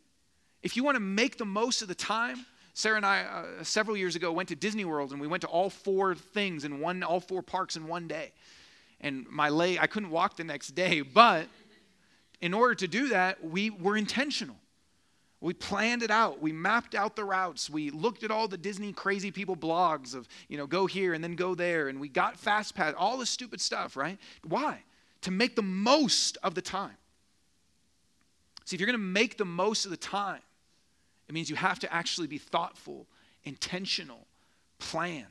[0.62, 3.96] If you want to make the most of the time, Sarah and I, uh, several
[3.96, 7.02] years ago, went to Disney World and we went to all four things in one,
[7.02, 8.32] all four parks in one day.
[9.00, 11.48] And my leg, I couldn't walk the next day, but
[12.40, 14.56] in order to do that, we were intentional.
[15.40, 16.40] We planned it out.
[16.40, 17.68] We mapped out the routes.
[17.68, 21.22] We looked at all the Disney crazy people blogs of, you know, go here and
[21.22, 21.88] then go there.
[21.88, 24.18] And we got fast pass, all the stupid stuff, right?
[24.46, 24.82] Why?
[25.22, 26.96] To make the most of the time.
[28.64, 30.40] See, if you're going to make the most of the time,
[31.28, 33.06] it means you have to actually be thoughtful,
[33.44, 34.26] intentional,
[34.78, 35.26] plan.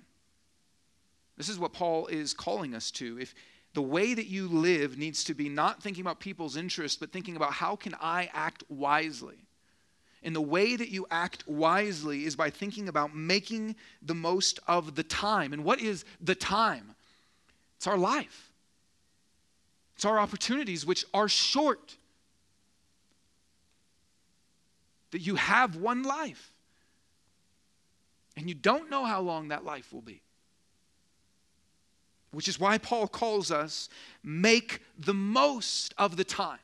[1.35, 3.19] This is what Paul is calling us to.
[3.19, 3.33] If
[3.75, 7.35] the way that you live needs to be not thinking about people's interests, but thinking
[7.35, 9.35] about how can I act wisely.
[10.23, 14.95] And the way that you act wisely is by thinking about making the most of
[14.95, 15.51] the time.
[15.51, 16.95] And what is the time?
[17.75, 18.49] It's our life.
[19.95, 21.97] It's our opportunities, which are short
[25.11, 26.53] that you have one life.
[28.37, 30.21] And you don't know how long that life will be.
[32.35, 33.87] Which is why Paul calls us
[34.21, 36.59] make the most of the time.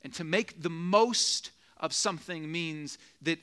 [0.00, 3.38] And to make the most of something means that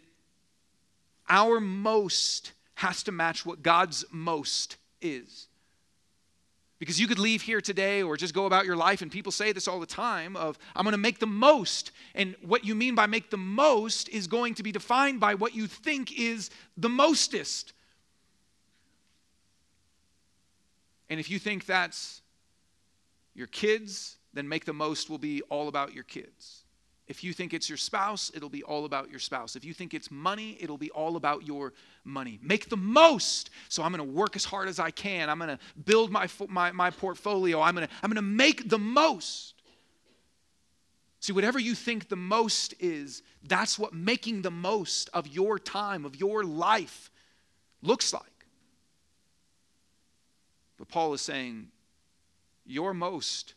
[1.29, 5.47] our most has to match what God's most is.
[6.79, 9.51] Because you could leave here today or just go about your life, and people say
[9.51, 11.91] this all the time of, I'm going to make the most.
[12.15, 15.53] And what you mean by make the most is going to be defined by what
[15.53, 17.73] you think is the mostest.
[21.09, 22.21] And if you think that's
[23.33, 26.63] your kids, then make the most will be all about your kids.
[27.07, 29.55] If you think it's your spouse, it'll be all about your spouse.
[29.55, 32.37] If you think it's money, it'll be all about your money.
[32.43, 33.49] Make the most.
[33.67, 35.27] So I'm going to work as hard as I can.
[35.27, 37.61] I'm going to build my, my, my portfolio.
[37.61, 39.55] I'm going to I'm going to make the most.
[41.19, 46.05] See, whatever you think the most is, that's what making the most of your time,
[46.05, 47.09] of your life,
[47.81, 48.28] looks like.
[50.79, 51.67] But Paul is saying,
[52.65, 53.53] your most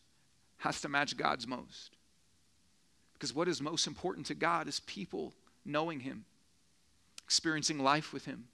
[0.58, 1.96] has to match God's most.
[3.14, 5.32] Because what is most important to God is people
[5.64, 6.24] knowing Him,
[7.24, 8.48] experiencing life with Him,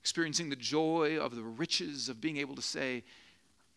[0.00, 3.04] experiencing the joy of the riches of being able to say,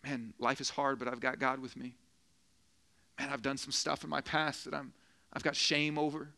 [0.02, 1.94] Man, life is hard, but I've got God with me.
[3.18, 4.94] Man, I've done some stuff in my past that I'm,
[5.30, 6.30] I've got shame over,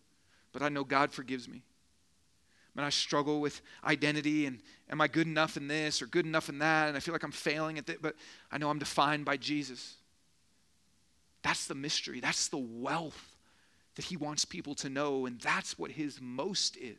[0.52, 1.62] but I know God forgives me.
[2.76, 6.48] And I struggle with identity and am I good enough in this or good enough
[6.48, 6.88] in that?
[6.88, 8.16] And I feel like I'm failing at that, but
[8.50, 9.96] I know I'm defined by Jesus.
[11.42, 12.20] That's the mystery.
[12.20, 13.36] That's the wealth
[13.96, 16.96] that he wants people to know, and that's what his most is.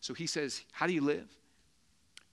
[0.00, 1.28] So he says, How do you live?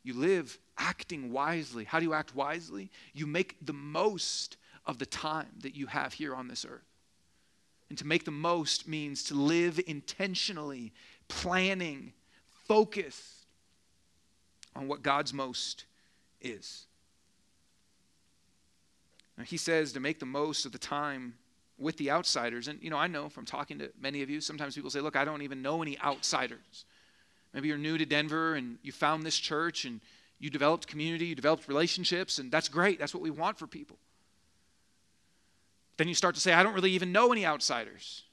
[0.03, 1.83] You live acting wisely.
[1.83, 2.89] How do you act wisely?
[3.13, 6.85] You make the most of the time that you have here on this earth.
[7.89, 10.93] And to make the most means to live intentionally,
[11.27, 12.13] planning,
[12.67, 13.45] focused
[14.75, 15.85] on what God's most
[16.41, 16.85] is.
[19.37, 21.35] Now, he says to make the most of the time
[21.77, 22.67] with the outsiders.
[22.67, 25.15] And, you know, I know from talking to many of you, sometimes people say, look,
[25.15, 26.85] I don't even know any outsiders.
[27.53, 30.01] Maybe you're new to Denver and you found this church and
[30.39, 32.99] you developed community, you developed relationships, and that's great.
[32.99, 33.97] That's what we want for people.
[35.97, 38.23] Then you start to say, I don't really even know any outsiders.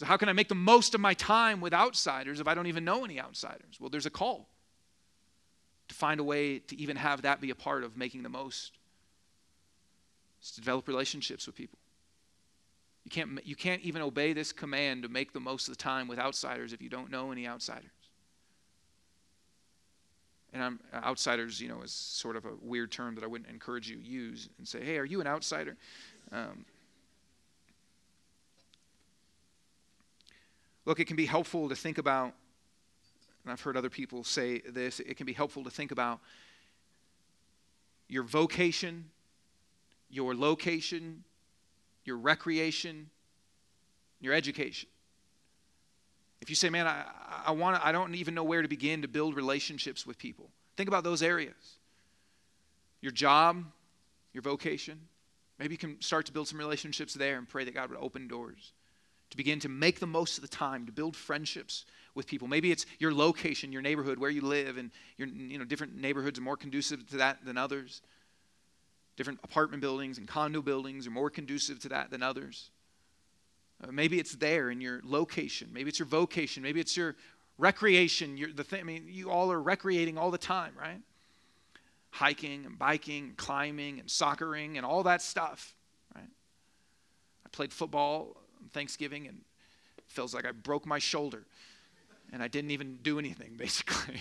[0.00, 2.66] So, how can I make the most of my time with outsiders if I don't
[2.68, 3.78] even know any outsiders?
[3.78, 4.48] Well, there's a call
[5.88, 8.72] to find a way to even have that be a part of making the most.
[10.40, 11.78] It's to develop relationships with people.
[13.04, 16.08] You can't, you can't even obey this command to make the most of the time
[16.08, 17.90] with outsiders if you don't know any outsiders.
[20.54, 23.90] And I'm, outsiders, you know, is sort of a weird term that I wouldn't encourage
[23.90, 25.76] you use and say, hey, are you an outsider?
[26.32, 26.64] Um,
[30.90, 32.32] look, it can be helpful to think about,
[33.44, 36.18] and I've heard other people say this, it can be helpful to think about
[38.08, 39.04] your vocation,
[40.10, 41.22] your location,
[42.04, 43.08] your recreation,
[44.20, 44.88] your education.
[46.40, 47.04] If you say, man, I,
[47.46, 50.88] I, want I don't even know where to begin to build relationships with people, think
[50.88, 51.78] about those areas.
[53.00, 53.64] Your job,
[54.32, 54.98] your vocation.
[55.60, 58.26] Maybe you can start to build some relationships there and pray that God would open
[58.26, 58.72] doors
[59.30, 62.48] to begin to make the most of the time to build friendships with people.
[62.48, 66.38] Maybe it's your location, your neighborhood, where you live, and your, you know, different neighborhoods
[66.38, 68.02] are more conducive to that than others.
[69.16, 72.70] Different apartment buildings and condo buildings are more conducive to that than others.
[73.82, 75.68] Uh, maybe it's there in your location.
[75.72, 76.62] Maybe it's your vocation.
[76.62, 77.16] Maybe it's your
[77.56, 78.36] recreation.
[78.36, 81.00] Your, the thing, I mean, you all are recreating all the time, right?
[82.10, 85.76] Hiking and biking and climbing and soccering and all that stuff,
[86.16, 86.28] right?
[87.46, 88.36] I played football
[88.72, 89.40] Thanksgiving and
[90.06, 91.44] feels like I broke my shoulder
[92.32, 94.20] and I didn't even do anything, basically.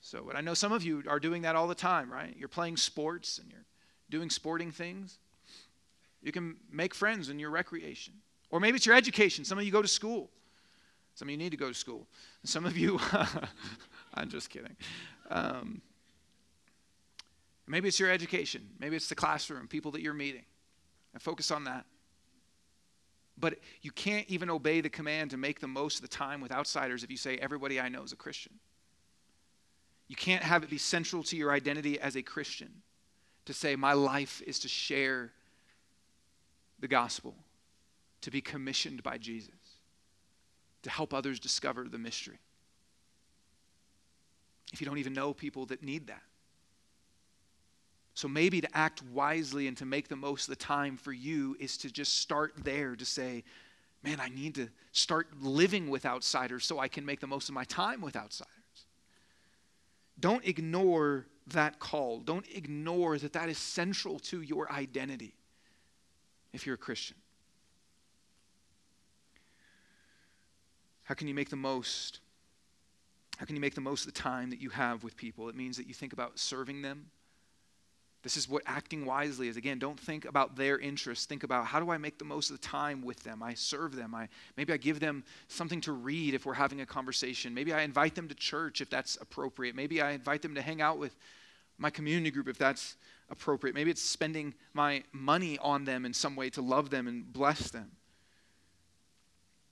[0.00, 2.34] So, but I know some of you are doing that all the time, right?
[2.38, 3.64] You're playing sports and you're
[4.08, 5.18] doing sporting things.
[6.22, 8.14] You can make friends in your recreation.
[8.50, 9.44] Or maybe it's your education.
[9.44, 10.30] Some of you go to school.
[11.14, 12.06] Some of you need to go to school.
[12.44, 13.00] some of you,
[14.14, 14.76] I'm just kidding.
[15.30, 15.80] Um,
[17.66, 18.68] maybe it's your education.
[18.78, 20.44] Maybe it's the classroom, people that you're meeting.
[21.14, 21.84] And focus on that.
[23.38, 26.52] But you can't even obey the command to make the most of the time with
[26.52, 28.54] outsiders if you say, everybody I know is a Christian.
[30.08, 32.82] You can't have it be central to your identity as a Christian
[33.44, 35.32] to say, my life is to share
[36.80, 37.34] the gospel
[38.22, 39.54] to be commissioned by Jesus
[40.82, 42.38] to help others discover the mystery.
[44.72, 46.22] If you don't even know people that need that.
[48.16, 51.54] So maybe to act wisely and to make the most of the time for you
[51.60, 53.44] is to just start there to say,
[54.02, 57.54] man, I need to start living with outsiders so I can make the most of
[57.54, 58.54] my time with outsiders.
[60.18, 62.20] Don't ignore that call.
[62.20, 65.34] Don't ignore that that is central to your identity
[66.54, 67.18] if you're a Christian.
[71.04, 72.20] How can you make the most?
[73.36, 75.50] How can you make the most of the time that you have with people?
[75.50, 77.10] It means that you think about serving them.
[78.26, 79.56] This is what acting wisely is.
[79.56, 81.26] Again, don't think about their interests.
[81.26, 83.40] Think about how do I make the most of the time with them?
[83.40, 84.16] I serve them.
[84.16, 87.54] I maybe I give them something to read if we're having a conversation.
[87.54, 89.76] Maybe I invite them to church if that's appropriate.
[89.76, 91.14] Maybe I invite them to hang out with
[91.78, 92.96] my community group if that's
[93.30, 93.76] appropriate.
[93.76, 97.70] Maybe it's spending my money on them in some way to love them and bless
[97.70, 97.92] them.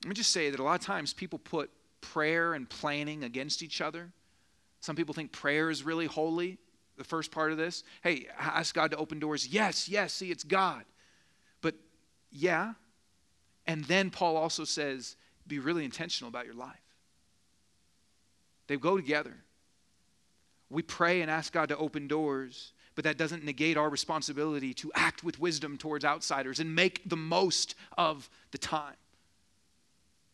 [0.05, 3.65] Let me just say that a lot of times people put prayer and planning against
[3.65, 4.13] each other.
[4.79, 6.59] Some people think prayer is really holy,
[6.97, 7.83] the first part of this.
[8.03, 9.47] Hey, ask God to open doors.
[9.47, 10.85] Yes, yes, see, it's God.
[11.61, 11.75] But
[12.31, 12.75] yeah.
[13.67, 15.17] And then Paul also says,
[15.47, 16.77] be really intentional about your life.
[18.67, 19.35] They go together.
[20.71, 24.91] We pray and ask God to open doors, but that doesn't negate our responsibility to
[24.95, 28.97] act with wisdom towards outsiders and make the most of the time.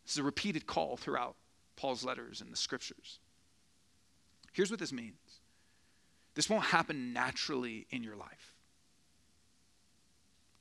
[0.04, 1.36] This is a repeated call throughout
[1.76, 3.18] Paul's letters and the scriptures.
[4.52, 5.29] Here's what this means
[6.34, 8.54] this won't happen naturally in your life.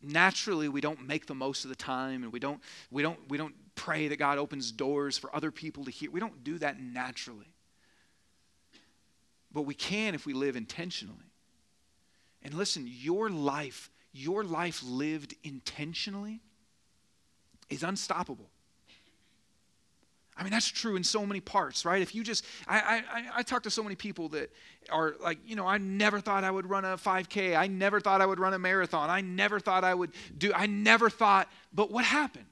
[0.02, 3.38] Naturally, we don't make the most of the time and we don't, we don't, we
[3.38, 6.10] don't pray that God opens doors for other people to hear.
[6.10, 7.54] We don't do that naturally.
[9.52, 11.34] But we can if we live intentionally.
[12.42, 16.42] And listen, your life, your life lived intentionally
[17.70, 18.50] is unstoppable.
[20.40, 22.02] I mean, that's true in so many parts, right?
[22.02, 24.50] If you just, I, I, I talk to so many people that
[24.90, 27.58] are like, you know, I never thought I would run a 5K.
[27.58, 29.10] I never thought I would run a marathon.
[29.10, 32.46] I never thought I would do, I never thought, but what happened?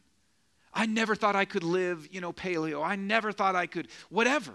[0.74, 2.86] I never thought I could live, you know, paleo.
[2.86, 4.54] I never thought I could, whatever.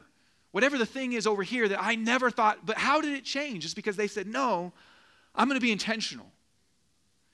[0.50, 3.62] Whatever the thing is over here that I never thought, but how did it change?
[3.62, 4.74] Just because they said, no,
[5.34, 6.26] I'm going to be intentional.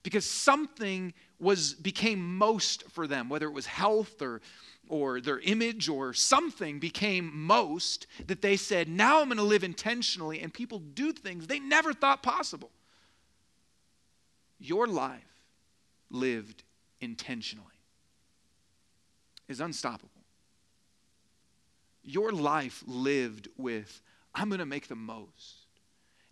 [0.05, 4.41] Because something was became most for them, whether it was health or
[4.89, 9.65] or their image or something became most that they said, now I'm going to live
[9.65, 12.71] intentionally, and people do things they never thought possible.
[14.59, 15.23] Your life
[16.11, 16.65] lived
[17.01, 17.67] intentionally
[19.49, 20.11] is unstoppable.
[22.03, 24.03] Your life lived with,
[24.35, 25.67] I'm going to make the most.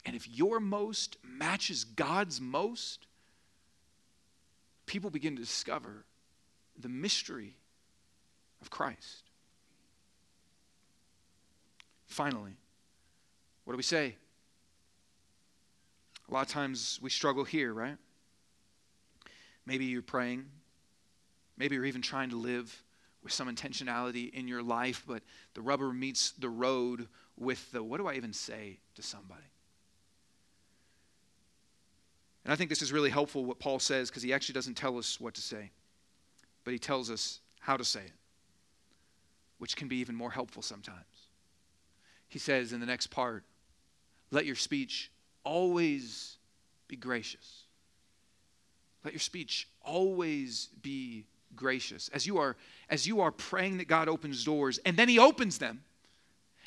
[0.04, 3.06] And if your most matches God's most,
[4.86, 6.04] people begin to discover
[6.78, 7.56] the mystery
[8.60, 9.24] of Christ.
[12.06, 12.52] Finally,
[13.64, 14.16] what do we say?
[16.28, 17.96] A lot of times we struggle here, right?
[19.64, 20.46] Maybe you're praying.
[21.56, 22.82] Maybe you're even trying to live
[23.22, 25.22] with some intentionality in your life, but
[25.54, 29.42] the rubber meets the road with the what do I even say to somebody?
[32.44, 34.96] And I think this is really helpful what Paul says because he actually doesn't tell
[34.98, 35.70] us what to say,
[36.64, 38.12] but he tells us how to say it
[39.58, 41.28] which can be even more helpful sometimes.
[42.28, 43.44] He says in the next part,
[44.30, 45.10] let your speech
[45.44, 46.36] always
[46.88, 47.62] be gracious.
[49.04, 52.10] Let your speech always be gracious.
[52.12, 52.56] As you are
[52.90, 55.82] as you are praying that God opens doors and then he opens them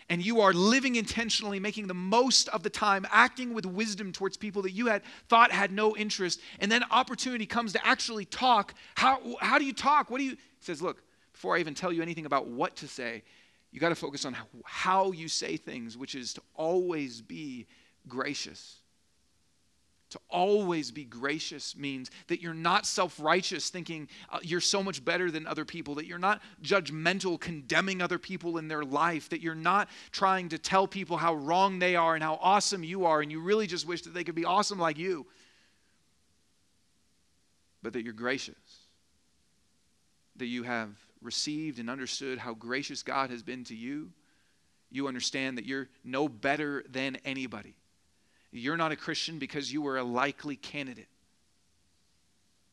[0.09, 4.37] and you are living intentionally, making the most of the time, acting with wisdom towards
[4.37, 8.73] people that you had thought had no interest, and then opportunity comes to actually talk.
[8.95, 10.09] How, how do you talk?
[10.09, 10.31] What do you?
[10.31, 11.03] He says, Look,
[11.39, 13.23] before I even tell you anything about what to say,
[13.71, 14.35] you got to focus on
[14.65, 17.65] how you say things, which is to always be
[18.09, 18.79] gracious.
[20.09, 25.05] To always be gracious means that you're not self righteous, thinking uh, you're so much
[25.05, 29.39] better than other people, that you're not judgmental, condemning other people in their life, that
[29.39, 33.21] you're not trying to tell people how wrong they are and how awesome you are,
[33.21, 35.25] and you really just wish that they could be awesome like you,
[37.81, 38.57] but that you're gracious,
[40.35, 40.89] that you have
[41.21, 44.11] received and understood how gracious God has been to you,
[44.91, 47.75] you understand that you're no better than anybody.
[48.51, 51.09] You're not a Christian because you were a likely candidate.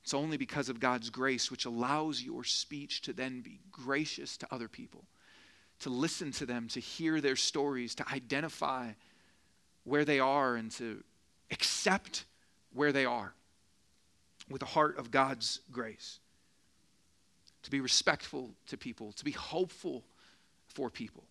[0.02, 4.46] It's only because of God's grace, which allows your speech to then be gracious to
[4.50, 5.04] other people,
[5.80, 8.92] to listen to them, to hear their stories, to identify
[9.84, 11.02] where they are, and to
[11.50, 12.24] accept
[12.72, 13.34] where they are
[14.48, 16.20] with the heart of God's grace
[17.66, 20.04] to be respectful to people, to be hopeful
[20.68, 21.24] for people,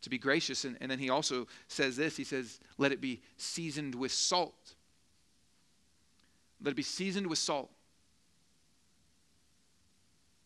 [0.00, 0.64] to be gracious.
[0.64, 4.74] And, and then he also says this he says, let it be seasoned with salt.
[6.60, 7.70] Let it be seasoned with salt.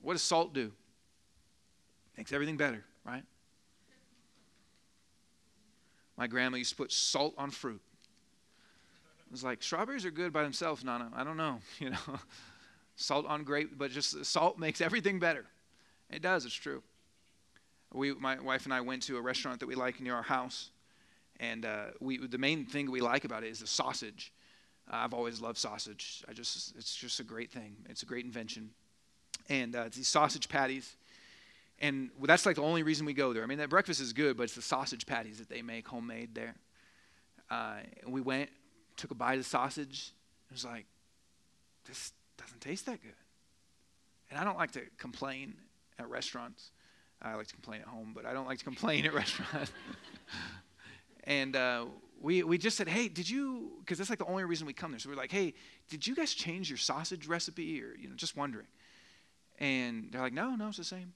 [0.03, 0.71] What does salt do?
[2.19, 3.25] Makes everything better, right?
[6.19, 7.81] My grandma used to put salt on fruit.
[9.27, 11.11] It was like, strawberries are good by themselves, Nana.
[11.17, 12.21] I don't know, you know
[12.97, 15.45] salt on grape, but just salt makes everything better.
[16.11, 16.83] It does, it's true.
[17.93, 20.71] We, my wife and I went to a restaurant that we like near our house,
[21.39, 24.33] and uh, we, the main thing we like about it is the sausage.
[24.91, 26.25] Uh, I've always loved sausage.
[26.29, 27.77] I just, it's just a great thing.
[27.89, 28.71] It's a great invention.
[29.49, 30.97] And uh, it's these sausage patties.
[31.79, 33.43] And that's like the only reason we go there.
[33.43, 36.35] I mean, that breakfast is good, but it's the sausage patties that they make homemade
[36.35, 36.55] there.
[37.51, 38.49] Uh, and we went,
[38.97, 40.13] took a bite of sausage.
[40.51, 40.87] It was like,
[41.87, 43.15] this doesn't taste that good.
[44.31, 45.55] And I don't like to complain
[45.99, 46.71] at restaurants.
[47.23, 49.73] I like to complain at home, but I don't like to complain at restaurants.
[51.25, 51.87] and uh,
[52.21, 54.91] we, we just said, hey, did you, because that's like the only reason we come
[54.91, 54.99] there.
[54.99, 55.55] So we're like, hey,
[55.89, 57.83] did you guys change your sausage recipe?
[57.83, 58.67] Or, you know, just wondering.
[59.59, 61.15] And they're like, no, no, it's the same.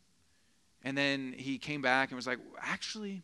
[0.82, 3.22] And then he came back and was like, actually,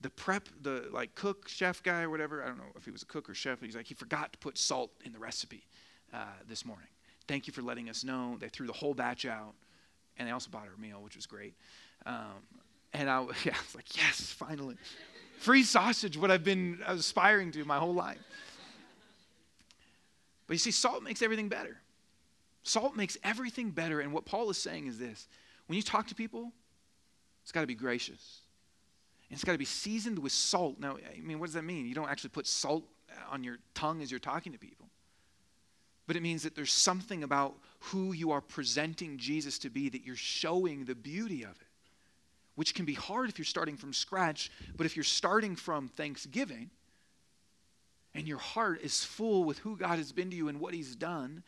[0.00, 3.02] the prep, the like cook, chef guy or whatever, I don't know if he was
[3.02, 5.64] a cook or chef, he's like, he forgot to put salt in the recipe
[6.14, 6.86] uh, this morning.
[7.26, 8.36] Thank you for letting us know.
[8.38, 9.54] They threw the whole batch out,
[10.16, 11.54] and they also bought our meal, which was great.
[12.06, 12.42] Um,
[12.92, 14.76] and I, yeah, I was like, yes, finally.
[15.38, 18.18] Free sausage, what I've been aspiring to my whole life.
[20.46, 21.78] But you see, salt makes everything better.
[22.62, 24.00] Salt makes everything better.
[24.00, 25.26] And what Paul is saying is this
[25.66, 26.52] when you talk to people,
[27.42, 28.40] it's got to be gracious.
[29.28, 30.78] And it's got to be seasoned with salt.
[30.78, 31.86] Now, I mean, what does that mean?
[31.86, 32.84] You don't actually put salt
[33.30, 34.86] on your tongue as you're talking to people.
[36.06, 40.04] But it means that there's something about who you are presenting Jesus to be that
[40.04, 41.66] you're showing the beauty of it,
[42.54, 44.50] which can be hard if you're starting from scratch.
[44.76, 46.70] But if you're starting from thanksgiving
[48.14, 50.94] and your heart is full with who God has been to you and what He's
[50.94, 51.42] done,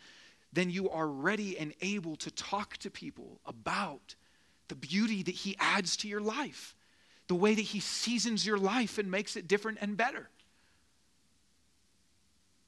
[0.52, 4.14] then you are ready and able to talk to people about
[4.68, 6.74] the beauty that He adds to your life,
[7.28, 10.30] the way that He seasons your life and makes it different and better.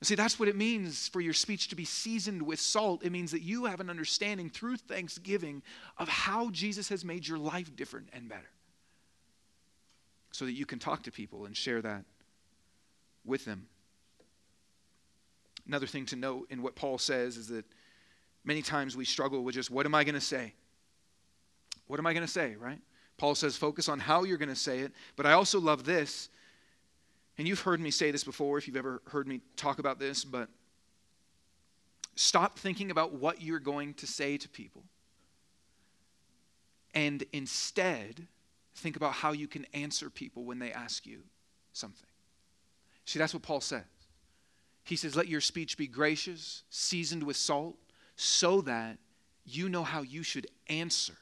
[0.03, 3.05] See, that's what it means for your speech to be seasoned with salt.
[3.05, 5.63] It means that you have an understanding through thanksgiving
[5.99, 8.51] of how Jesus has made your life different and better.
[10.31, 12.05] So that you can talk to people and share that
[13.25, 13.67] with them.
[15.67, 17.65] Another thing to note in what Paul says is that
[18.45, 20.55] many times we struggle with just what am I going to say?
[21.89, 22.81] What am I going to say, right?
[23.17, 26.29] Paul says focus on how you're going to say it, but I also love this
[27.39, 30.25] and you've heard me say this before if you've ever heard me talk about this,
[30.25, 30.49] but
[32.17, 34.83] stop thinking about what you're going to say to people.
[36.95, 38.27] And instead,
[38.75, 41.21] think about how you can answer people when they ask you
[41.73, 42.09] something.
[43.05, 43.85] See, that's what Paul says.
[44.83, 47.77] He says, Let your speech be gracious, seasoned with salt,
[48.17, 48.99] so that
[49.45, 51.15] you know how you should answer.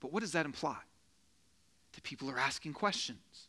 [0.00, 0.76] But what does that imply?
[1.92, 3.48] That people are asking questions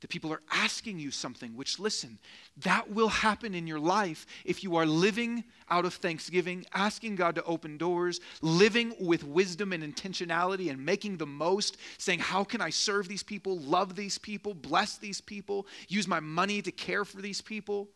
[0.00, 2.18] that people are asking you something, which, listen,
[2.58, 7.34] that will happen in your life if you are living out of thanksgiving, asking God
[7.34, 12.60] to open doors, living with wisdom and intentionality, and making the most, saying, How can
[12.60, 17.04] I serve these people, love these people, bless these people, use my money to care
[17.04, 17.88] for these people?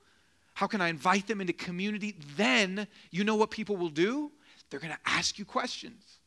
[0.55, 2.16] How can I invite them into community?
[2.36, 4.30] Then you know what people will do?
[4.70, 6.18] They're going to ask you questions.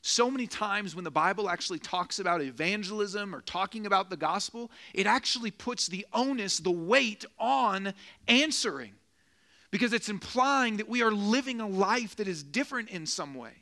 [0.00, 4.70] So many times when the Bible actually talks about evangelism or talking about the gospel,
[4.94, 7.92] it actually puts the onus, the weight on
[8.28, 8.92] answering
[9.70, 13.52] because it's implying that we are living a life that is different in some way,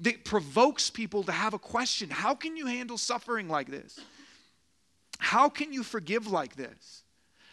[0.00, 3.98] that provokes people to have a question How can you handle suffering like this?
[5.18, 7.02] How can you forgive like this?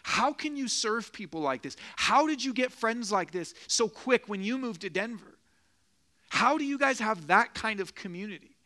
[0.02, 1.76] How can you serve people like this?
[1.96, 5.33] How did you get friends like this so quick when you moved to Denver?
[6.34, 8.56] How do you guys have that kind of community?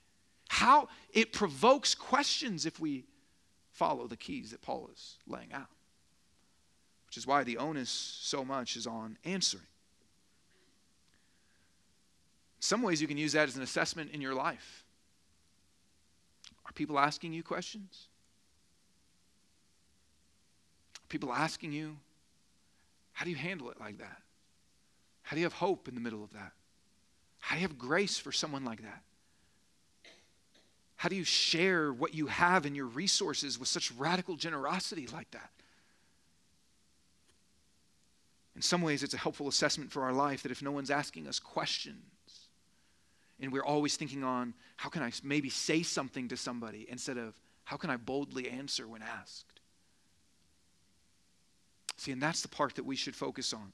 [0.49, 3.05] How it provokes questions if we
[3.73, 5.69] follow the keys that Paul is laying out.
[7.05, 9.67] Which is why the onus so much is on answering.
[12.57, 14.87] In some ways, you can use that as an assessment in your life.
[16.65, 18.09] Are people asking you questions?
[20.97, 21.99] Are people asking you,
[23.13, 24.23] how do you handle it like that?
[25.21, 26.53] How do you have hope in the middle of that?
[27.39, 29.03] How do you have grace for someone like that?
[30.97, 35.31] How do you share what you have and your resources with such radical generosity like
[35.31, 35.51] that?
[38.57, 41.29] In some ways, it's a helpful assessment for our life that if no one's asking
[41.29, 42.03] us questions,
[43.41, 47.39] and we're always thinking on how can I maybe say something to somebody instead of
[47.63, 49.61] how can I boldly answer when asked?
[51.97, 53.73] See, and that's the part that we should focus on.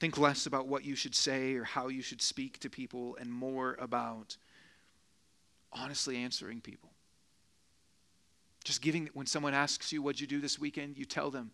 [0.00, 3.32] Think less about what you should say or how you should speak to people and
[3.32, 4.36] more about
[5.72, 6.90] honestly answering people.
[8.64, 10.96] Just giving, when someone asks you, What'd you do this weekend?
[10.96, 11.50] you tell them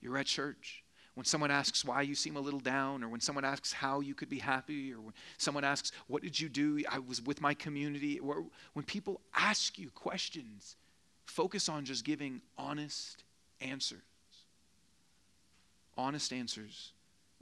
[0.00, 0.84] you're at church.
[1.14, 4.14] When someone asks why you seem a little down, or when someone asks how you
[4.14, 6.82] could be happy, or when someone asks, What did you do?
[6.88, 8.18] I was with my community.
[8.18, 10.76] When people ask you questions,
[11.24, 13.24] focus on just giving honest
[13.60, 14.02] answers.
[15.96, 16.92] Honest answers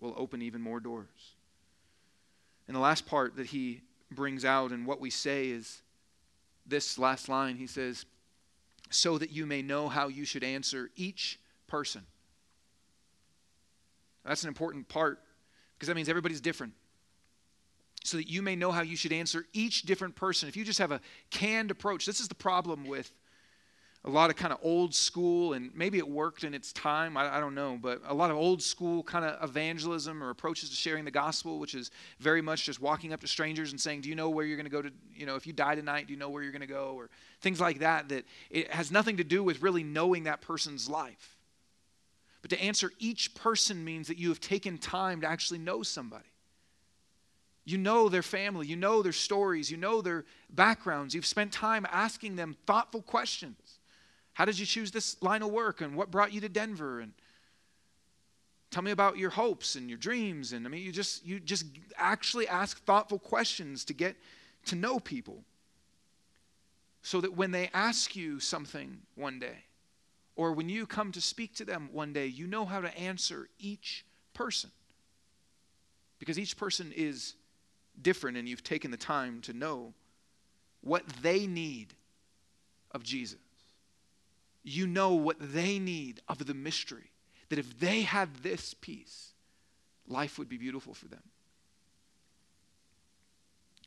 [0.01, 1.35] will open even more doors.
[2.67, 5.83] And the last part that he brings out and what we say is
[6.67, 7.57] this last line.
[7.57, 8.05] He says,
[8.91, 12.03] So that you may know how you should answer each person.
[14.25, 15.21] That's an important part
[15.75, 16.73] because that means everybody's different.
[18.05, 20.49] So that you may know how you should answer each different person.
[20.49, 23.13] If you just have a canned approach, this is the problem with
[24.07, 27.37] a lot of kind of old school, and maybe it worked in its time, I,
[27.39, 30.77] I don't know, but a lot of old school kind of evangelism or approaches to
[30.77, 31.91] sharing the gospel, which is
[32.21, 34.67] very much just walking up to strangers and saying, Do you know where you're going
[34.67, 36.61] to go to, you know, if you die tonight, do you know where you're going
[36.61, 36.95] to go?
[36.95, 40.89] Or things like that, that it has nothing to do with really knowing that person's
[40.89, 41.37] life.
[42.43, 46.31] But to answer each person means that you have taken time to actually know somebody.
[47.65, 51.13] You know their family, you know their stories, you know their backgrounds.
[51.13, 53.59] You've spent time asking them thoughtful questions.
[54.37, 55.81] How did you choose this line of work?
[55.81, 57.01] And what brought you to Denver?
[57.01, 57.13] And
[58.71, 60.53] Tell me about your hopes and your dreams.
[60.53, 61.65] And I mean, you just, you just
[61.97, 64.17] actually ask thoughtful questions to get
[64.67, 65.45] to know people
[67.01, 69.65] so that when they ask you something one day,
[70.35, 73.49] or when you come to speak to them one day, you know how to answer
[73.59, 74.71] each person.
[76.19, 77.35] Because each person is
[78.03, 79.95] different, and you've taken the time to know
[80.83, 81.95] what they need
[82.91, 83.39] of Jesus.
[84.69, 87.13] You know what they need of the mystery.
[87.51, 89.33] That if they had this peace,
[90.09, 91.23] life would be beautiful for them.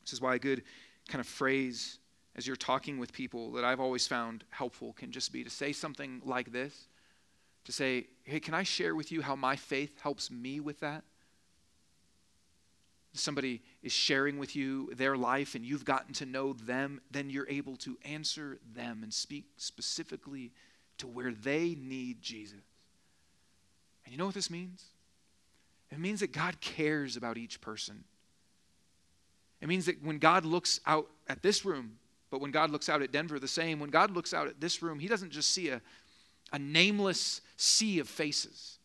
[0.01, 0.63] This is why a good
[1.09, 1.99] kind of phrase
[2.37, 5.73] as you're talking with people that I've always found helpful can just be to say
[5.73, 6.87] something like this
[7.65, 11.03] to say, hey, can I share with you how my faith helps me with that?
[13.11, 17.49] Somebody is sharing with you their life and you've gotten to know them, then you're
[17.49, 20.53] able to answer them and speak specifically
[20.99, 22.59] to where they need Jesus.
[24.05, 24.85] And you know what this means?
[25.91, 28.03] It means that God cares about each person.
[29.61, 31.97] It means that when God looks out at this room,
[32.29, 33.79] but when God looks out at Denver, the same.
[33.79, 35.81] When God looks out at this room, He doesn't just see a,
[36.53, 38.77] a nameless sea of faces,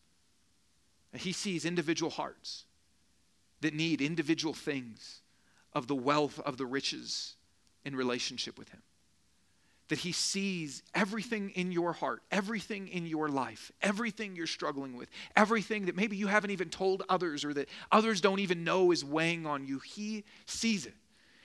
[1.12, 2.64] He sees individual hearts
[3.60, 5.20] that need individual things
[5.72, 7.34] of the wealth of the riches
[7.84, 8.82] in relationship with Him.
[9.88, 15.10] That He sees everything in your heart, everything in your life, everything you're struggling with,
[15.36, 19.04] everything that maybe you haven't even told others or that others don't even know is
[19.04, 19.80] weighing on you.
[19.80, 20.94] He sees it.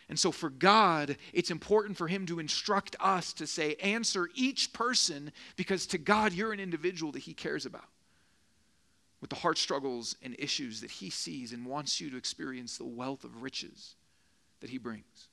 [0.10, 4.74] And so, for God, it's important for Him to instruct us to say, answer each
[4.74, 7.86] person, because to God, you're an individual that He cares about
[9.22, 12.86] with the heart struggles and issues that He sees and wants you to experience the
[12.86, 13.96] wealth of riches
[14.62, 15.29] that He brings.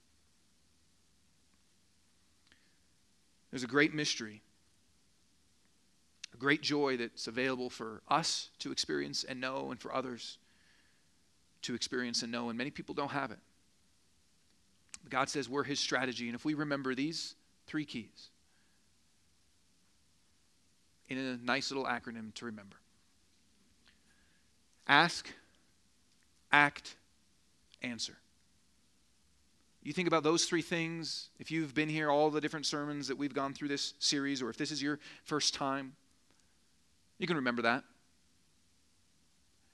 [3.50, 4.42] There's a great mystery,
[6.34, 10.38] a great joy that's available for us to experience and know, and for others
[11.62, 13.38] to experience and know, and many people don't have it.
[15.08, 16.26] God says we're his strategy.
[16.26, 17.34] And if we remember these
[17.66, 18.30] three keys
[21.08, 22.76] in a nice little acronym to remember
[24.88, 25.28] ask,
[26.52, 26.94] act,
[27.82, 28.16] answer.
[29.86, 33.16] You think about those three things, if you've been here, all the different sermons that
[33.16, 35.92] we've gone through this series, or if this is your first time,
[37.18, 37.84] you can remember that.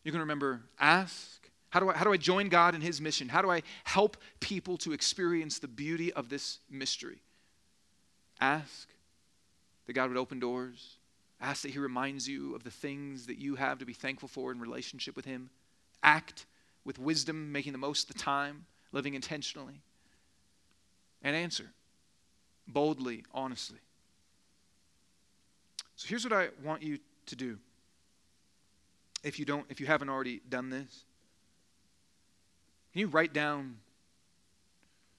[0.04, 3.26] You can remember ask, how do, I, how do I join God in His mission?
[3.26, 7.22] How do I help people to experience the beauty of this mystery?
[8.38, 8.90] Ask
[9.86, 10.96] that God would open doors.
[11.40, 14.52] Ask that He reminds you of the things that you have to be thankful for
[14.52, 15.48] in relationship with Him.
[16.02, 16.44] Act
[16.84, 19.80] with wisdom, making the most of the time, living intentionally.
[21.22, 21.70] And answer
[22.66, 23.78] boldly, honestly.
[25.96, 27.58] So here's what I want you to do.
[29.22, 31.04] If you don't, if you haven't already done this,
[32.92, 33.76] can you write down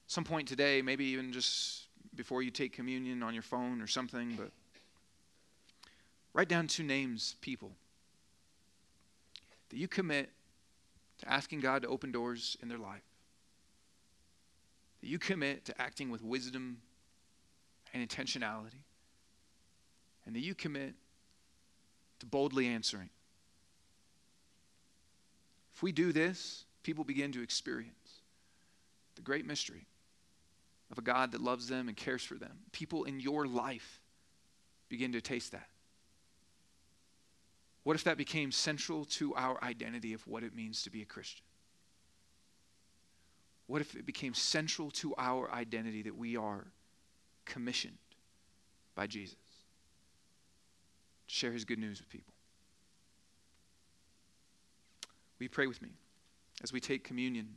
[0.06, 1.84] some point today, maybe even just
[2.14, 4.50] before you take communion on your phone or something, but
[6.34, 7.72] write down two names, people,
[9.70, 10.30] that you commit
[11.18, 13.02] to asking God to open doors in their life.
[15.04, 16.78] That you commit to acting with wisdom
[17.92, 18.84] and intentionality.
[20.24, 20.94] And that you commit
[22.20, 23.10] to boldly answering.
[25.74, 28.22] If we do this, people begin to experience
[29.16, 29.86] the great mystery
[30.90, 32.60] of a God that loves them and cares for them.
[32.72, 34.00] People in your life
[34.88, 35.68] begin to taste that.
[37.82, 41.04] What if that became central to our identity of what it means to be a
[41.04, 41.44] Christian?
[43.66, 46.66] What if it became central to our identity that we are
[47.44, 47.98] commissioned
[48.94, 49.36] by Jesus
[51.28, 52.34] to share his good news with people?
[55.38, 55.90] You pray with me?
[56.62, 57.48] as we take communion.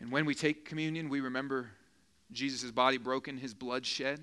[0.00, 1.70] And when we take communion, we remember
[2.32, 4.20] Jesus' body broken, his blood shed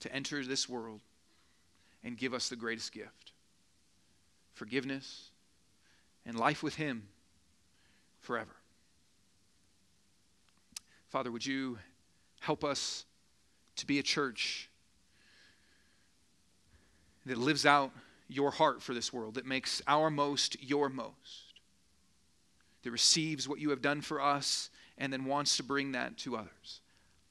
[0.00, 1.00] to enter this world
[2.04, 3.32] and give us the greatest gift
[4.54, 5.30] forgiveness
[6.28, 7.08] and life with him
[8.20, 8.54] forever.
[11.08, 11.78] Father, would you
[12.40, 13.06] help us
[13.76, 14.68] to be a church
[17.24, 17.92] that lives out
[18.28, 21.54] your heart for this world, that makes our most your most,
[22.82, 24.68] that receives what you have done for us
[24.98, 26.82] and then wants to bring that to others.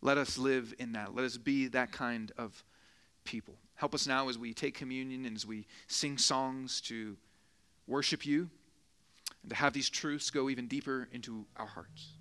[0.02, 1.14] Let us live in that.
[1.14, 2.64] Let us be that kind of
[3.26, 3.54] people.
[3.76, 7.16] Help us now as we take communion and as we sing songs to
[7.86, 8.50] worship you
[9.48, 12.18] and to have these truths go even deeper into our hearts.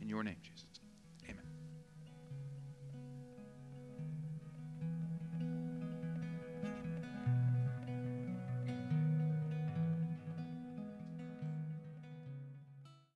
[0.00, 0.51] In your name, Jesus.